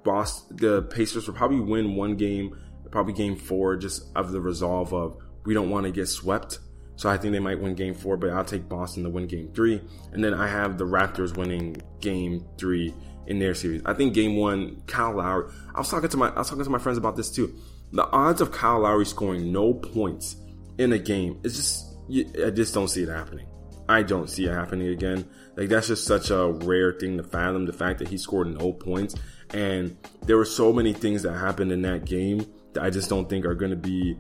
Boston, 0.03 0.57
the 0.57 0.83
Pacers 0.83 1.29
will 1.29 1.35
probably 1.35 1.61
win 1.61 1.95
one 1.95 2.17
game, 2.17 2.59
probably 2.91 3.13
game 3.13 3.37
four, 3.37 3.77
just 3.77 4.11
of 4.17 4.33
the 4.33 4.41
resolve 4.41 4.93
of 4.93 5.17
we 5.45 5.55
don't 5.55 5.71
want 5.71 5.87
to 5.87 5.93
get 5.93 6.09
swept. 6.09 6.59
So 6.97 7.09
I 7.09 7.17
think 7.17 7.33
they 7.33 7.39
might 7.39 7.61
win 7.61 7.77
game 7.77 7.95
four, 7.95 8.17
but 8.17 8.31
I'll 8.31 8.45
take 8.45 8.69
Boston 8.69 9.05
to 9.05 9.11
win 9.11 9.29
game 9.29 9.53
three. 9.55 9.81
And 10.13 10.23
then 10.23 10.35
I 10.35 10.49
have 10.49 10.79
the 10.79 10.85
Raptors 10.85 11.37
winning 11.37 11.77
game 12.01 12.45
three 12.59 12.93
in 13.29 13.39
their 13.39 13.55
series. 13.55 13.83
I 13.85 13.95
think 13.95 14.15
game 14.15 14.37
one, 14.37 14.83
Kyle 14.87 15.17
Lowry. 15.17 15.53
I 15.75 15.79
was 15.79 15.89
talking 15.89 16.09
to 16.09 16.17
my 16.17 16.31
I 16.31 16.39
was 16.39 16.49
talking 16.49 16.65
to 16.65 16.71
my 16.71 16.79
friends 16.79 16.99
about 16.99 17.15
this 17.15 17.31
too 17.31 17.55
the 17.95 18.11
odds 18.11 18.41
of 18.41 18.51
Kyle 18.51 18.81
Lowry 18.81 19.07
scoring 19.07 19.53
no 19.53 19.73
points 19.73 20.37
in 20.79 20.93
a 20.93 20.99
game 20.99 21.41
is 21.45 21.57
just 21.57 21.97
I 22.45 22.51
just 22.51 22.75
don't 22.75 22.89
see 22.89 23.05
it 23.05 23.09
happening. 23.09 23.47
I 23.89 24.03
don't 24.03 24.29
see 24.29 24.47
it 24.47 24.53
happening 24.53 24.89
again. 24.89 25.29
Like 25.57 25.69
that's 25.69 25.87
just 25.87 26.05
such 26.05 26.31
a 26.31 26.49
rare 26.49 26.93
thing 26.93 27.17
to 27.17 27.23
fathom. 27.23 27.67
The 27.67 27.73
fact 27.73 28.01
that 28.01 28.09
he 28.09 28.19
scored 28.19 28.49
no 28.49 28.73
points, 28.73 29.15
and 29.51 29.97
there 30.23 30.37
were 30.37 30.45
so 30.45 30.73
many 30.73 30.93
things 30.93 31.23
that 31.23 31.35
happened 31.35 31.71
in 31.71 31.83
that 31.83 32.05
game 32.05 32.45
that 32.73 32.83
I 32.83 32.91
just 32.91 33.09
don't 33.09 33.31
think 33.31 33.47
are 33.47 33.55
going 33.55 33.71
to 33.71 33.77
be 33.77 34.19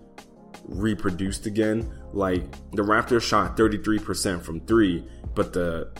reproduced 0.64 1.46
again. 1.46 1.92
Like 2.12 2.48
the 2.72 2.82
Raptors 2.82 3.22
shot 3.22 3.56
33% 3.56 4.40
from 4.42 4.60
three, 4.60 5.04
but 5.34 5.52
the 5.52 5.90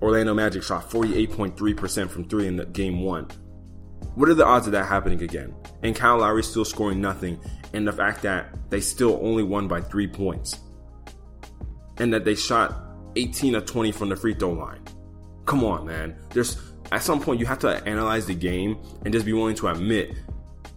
Orlando 0.00 0.32
Magic 0.32 0.62
shot 0.62 0.88
48.3% 0.88 2.08
from 2.08 2.26
three 2.26 2.46
in 2.46 2.56
the 2.56 2.64
game 2.64 3.02
one. 3.02 3.28
What 4.14 4.28
are 4.28 4.34
the 4.34 4.44
odds 4.44 4.66
of 4.66 4.72
that 4.72 4.86
happening 4.86 5.22
again? 5.22 5.54
And 5.82 5.94
Kyle 5.94 6.18
Lowry 6.18 6.42
still 6.42 6.64
scoring 6.64 7.00
nothing, 7.00 7.38
and 7.72 7.86
the 7.86 7.92
fact 7.92 8.22
that 8.22 8.48
they 8.70 8.80
still 8.80 9.18
only 9.22 9.42
won 9.42 9.68
by 9.68 9.80
three 9.80 10.08
points, 10.08 10.58
and 11.98 12.12
that 12.12 12.24
they 12.24 12.34
shot 12.34 12.74
18 13.16 13.54
of 13.54 13.66
20 13.66 13.92
from 13.92 14.08
the 14.08 14.16
free 14.16 14.34
throw 14.34 14.52
line. 14.52 14.80
Come 15.44 15.64
on, 15.64 15.86
man. 15.86 16.16
There's 16.30 16.56
at 16.90 17.02
some 17.02 17.20
point 17.20 17.40
you 17.40 17.46
have 17.46 17.58
to 17.60 17.82
analyze 17.86 18.26
the 18.26 18.34
game 18.34 18.78
and 19.04 19.12
just 19.12 19.26
be 19.26 19.32
willing 19.32 19.56
to 19.56 19.68
admit 19.68 20.14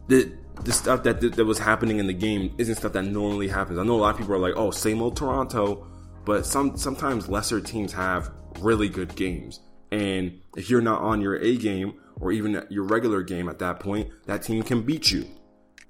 that 0.08 0.32
the 0.64 0.72
stuff 0.72 1.04
that 1.04 1.22
that 1.22 1.46
was 1.46 1.58
happening 1.58 2.00
in 2.00 2.08
the 2.08 2.14
game 2.14 2.54
isn't 2.58 2.76
stuff 2.76 2.94
that 2.94 3.04
normally 3.04 3.48
happens. 3.48 3.80
I 3.80 3.84
know 3.84 3.96
a 3.96 4.02
lot 4.02 4.14
of 4.14 4.18
people 4.18 4.34
are 4.36 4.40
like, 4.40 4.54
"Oh, 4.56 4.72
same 4.72 5.02
old 5.02 5.16
Toronto," 5.16 5.88
but 6.26 6.46
some 6.46 6.78
sometimes 6.78 7.28
lesser 7.28 7.60
teams 7.60 7.94
have 7.94 8.32
really 8.60 8.90
good 8.90 9.16
games. 9.16 9.62
And 9.92 10.42
if 10.56 10.70
you're 10.70 10.82
not 10.82 11.02
on 11.02 11.22
your 11.22 11.36
A 11.36 11.58
game 11.58 12.00
or 12.20 12.32
even 12.32 12.66
your 12.70 12.84
regular 12.84 13.24
game 13.24 13.50
at 13.50 13.60
that 13.60 13.80
point, 13.80 14.10
that 14.26 14.44
team 14.44 14.64
can 14.64 14.84
beat 14.84 15.12
you. 15.12 15.28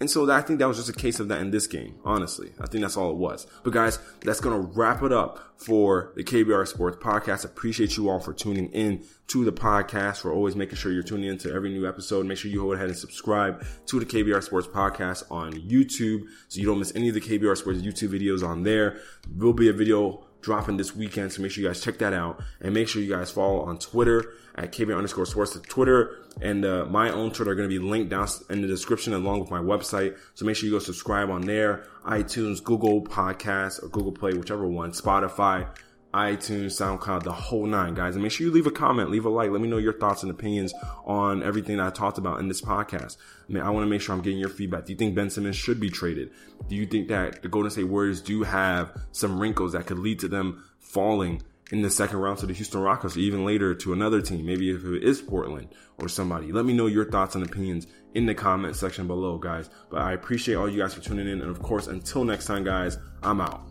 And 0.02 0.10
so 0.10 0.30
I 0.32 0.42
think 0.42 0.58
that 0.58 0.68
was 0.68 0.78
just 0.78 0.90
a 0.90 0.94
case 0.94 1.20
of 1.20 1.28
that 1.28 1.42
in 1.42 1.52
this 1.52 1.68
game, 1.68 1.94
honestly. 2.04 2.52
I 2.60 2.66
think 2.66 2.82
that's 2.82 2.98
all 2.98 3.12
it 3.12 3.18
was. 3.18 3.46
But 3.64 3.74
guys, 3.74 4.00
that's 4.22 4.40
going 4.40 4.60
to 4.60 4.68
wrap 4.76 5.04
it 5.04 5.14
up 5.14 5.54
for 5.58 6.12
the 6.16 6.24
KBR 6.24 6.68
Sports 6.68 6.98
Podcast. 6.98 7.46
Appreciate 7.46 7.96
you 7.98 8.10
all 8.10 8.20
for 8.20 8.34
tuning 8.34 8.72
in 8.72 9.06
to 9.28 9.46
the 9.46 9.52
podcast. 9.52 10.24
We're 10.24 10.34
always 10.34 10.56
making 10.56 10.78
sure 10.78 10.92
you're 10.92 11.04
tuning 11.04 11.30
in 11.30 11.38
to 11.38 11.54
every 11.54 11.70
new 11.70 11.88
episode. 11.88 12.26
Make 12.26 12.40
sure 12.40 12.50
you 12.50 12.62
go 12.62 12.74
ahead 12.74 12.88
and 12.88 12.98
subscribe 12.98 13.64
to 13.86 14.00
the 14.00 14.06
KBR 14.08 14.42
Sports 14.42 14.68
Podcast 14.68 15.24
on 15.30 15.54
YouTube 15.54 16.24
so 16.48 16.60
you 16.60 16.66
don't 16.66 16.80
miss 16.80 16.96
any 16.96 17.10
of 17.10 17.14
the 17.14 17.22
KBR 17.22 17.56
Sports 17.56 17.82
YouTube 17.82 18.10
videos 18.10 18.44
on 18.44 18.64
there. 18.64 18.98
There 19.30 19.46
will 19.46 19.54
be 19.54 19.70
a 19.70 19.74
video 19.74 20.26
dropping 20.42 20.78
this 20.78 20.96
weekend. 20.96 21.32
So 21.32 21.42
make 21.42 21.52
sure 21.52 21.62
you 21.62 21.70
guys 21.70 21.82
check 21.82 21.98
that 22.00 22.14
out 22.14 22.42
and 22.60 22.74
make 22.74 22.88
sure 22.88 23.02
you 23.02 23.10
guys 23.10 23.32
follow 23.32 23.62
on 23.62 23.78
Twitter 23.78 24.34
at 24.56 24.72
KB 24.72 24.96
underscore 24.96 25.26
sports. 25.26 25.54
The 25.54 25.60
Twitter 25.60 26.18
and 26.42 26.66
uh, 26.66 26.86
my 26.86 27.10
own 27.10 27.32
Twitter 27.32 27.52
are 27.52 27.56
going 27.56 27.70
to 27.70 27.80
be 27.80 27.84
linked 27.84 28.10
down 28.10 28.28
in 28.50 28.62
the 28.62 28.68
description 28.68 29.14
along 29.14 29.40
with 29.40 29.50
my 29.50 29.60
website. 29.60 30.18
So 30.34 30.46
make 30.46 30.56
sure 30.56 30.68
you 30.68 30.76
go 30.76 30.80
subscribe 30.80 31.30
on 31.30 31.42
there, 31.42 31.86
iTunes, 32.06 32.64
Google 32.64 33.02
Podcasts 33.04 33.84
or 33.84 33.88
Google 33.88 34.12
Play, 34.12 34.34
whichever 34.34 34.68
one, 34.68 34.92
Spotify 34.92 35.68
iTunes, 36.14 36.72
SoundCloud, 36.80 37.24
the 37.24 37.32
whole 37.32 37.66
nine, 37.66 37.94
guys. 37.94 38.16
And 38.16 38.24
make 38.24 38.32
sure 38.32 38.46
you 38.46 38.52
leave 38.52 38.68
a 38.68 38.72
comment, 38.72 39.10
leave 39.10 39.26
a 39.26 39.30
like. 39.30 39.50
Let 39.50 39.62
me 39.62 39.68
know 39.68 39.78
your 39.78 39.98
thoughts 39.98 40.24
and 40.24 40.32
opinions 40.32 40.74
on 41.06 41.42
everything 41.42 41.80
I 41.80 41.90
talked 41.90 42.18
about 42.18 42.40
in 42.40 42.48
this 42.48 42.62
podcast. 42.62 43.18
I 43.50 43.54
mean, 43.54 43.64
I 43.64 43.70
want 43.70 43.86
to 43.86 43.90
make 43.90 44.02
sure 44.02 44.14
I'm 44.14 44.22
getting 44.22 44.40
your 44.40 44.50
feedback. 44.50 44.86
Do 44.86 44.94
you 44.94 44.98
think 44.98 45.16
Ben 45.16 45.30
Simmons 45.30 45.56
should 45.56 45.80
be 45.80 45.90
traded? 45.90 46.32
Do 46.68 46.76
you 46.76 46.86
think 46.86 47.08
that 47.08 47.42
the 47.42 47.48
Golden 47.48 47.72
State 47.72 47.86
Warriors 47.86 48.22
do 48.22 48.44
have 48.44 48.92
some 49.12 49.40
wrinkles 49.40 49.72
that 49.74 49.86
could 49.86 50.00
lead 50.00 50.20
to 50.20 50.28
them 50.28 50.64
falling 50.80 51.42
in 51.72 51.82
the 51.82 51.90
second 51.90 52.20
round 52.20 52.40
to 52.40 52.46
the 52.46 52.54
Houston 52.54 52.82
Rockets 52.82 53.16
or 53.16 53.20
even 53.20 53.46
later 53.46 53.74
to 53.76 53.94
another 53.94 54.22
team? 54.22 54.46
Maybe 54.46 54.70
if 54.70 54.84
it 54.84 55.04
is 55.04 55.22
Portland 55.22 55.70
or 55.98 56.10
somebody. 56.10 56.52
Let 56.52 56.66
me 56.66 56.74
know 56.74 56.88
your 56.88 57.10
thoughts 57.10 57.36
and 57.36 57.46
opinions 57.46 57.88
in 58.14 58.26
the 58.26 58.36
comment 58.36 58.76
section 58.76 59.08
below, 59.08 59.38
guys. 59.38 59.70
But 59.90 60.02
I 60.02 60.12
appreciate 60.12 60.56
all 60.56 60.70
you 60.70 60.82
guys 60.82 60.94
for 60.94 61.02
tuning 61.02 61.30
in. 61.30 61.42
And 61.42 61.50
of 61.50 61.62
course, 61.62 61.88
until 61.88 62.26
next 62.26 62.48
time, 62.48 62.66
guys, 62.66 62.98
I'm 63.24 63.40
out. 63.40 63.71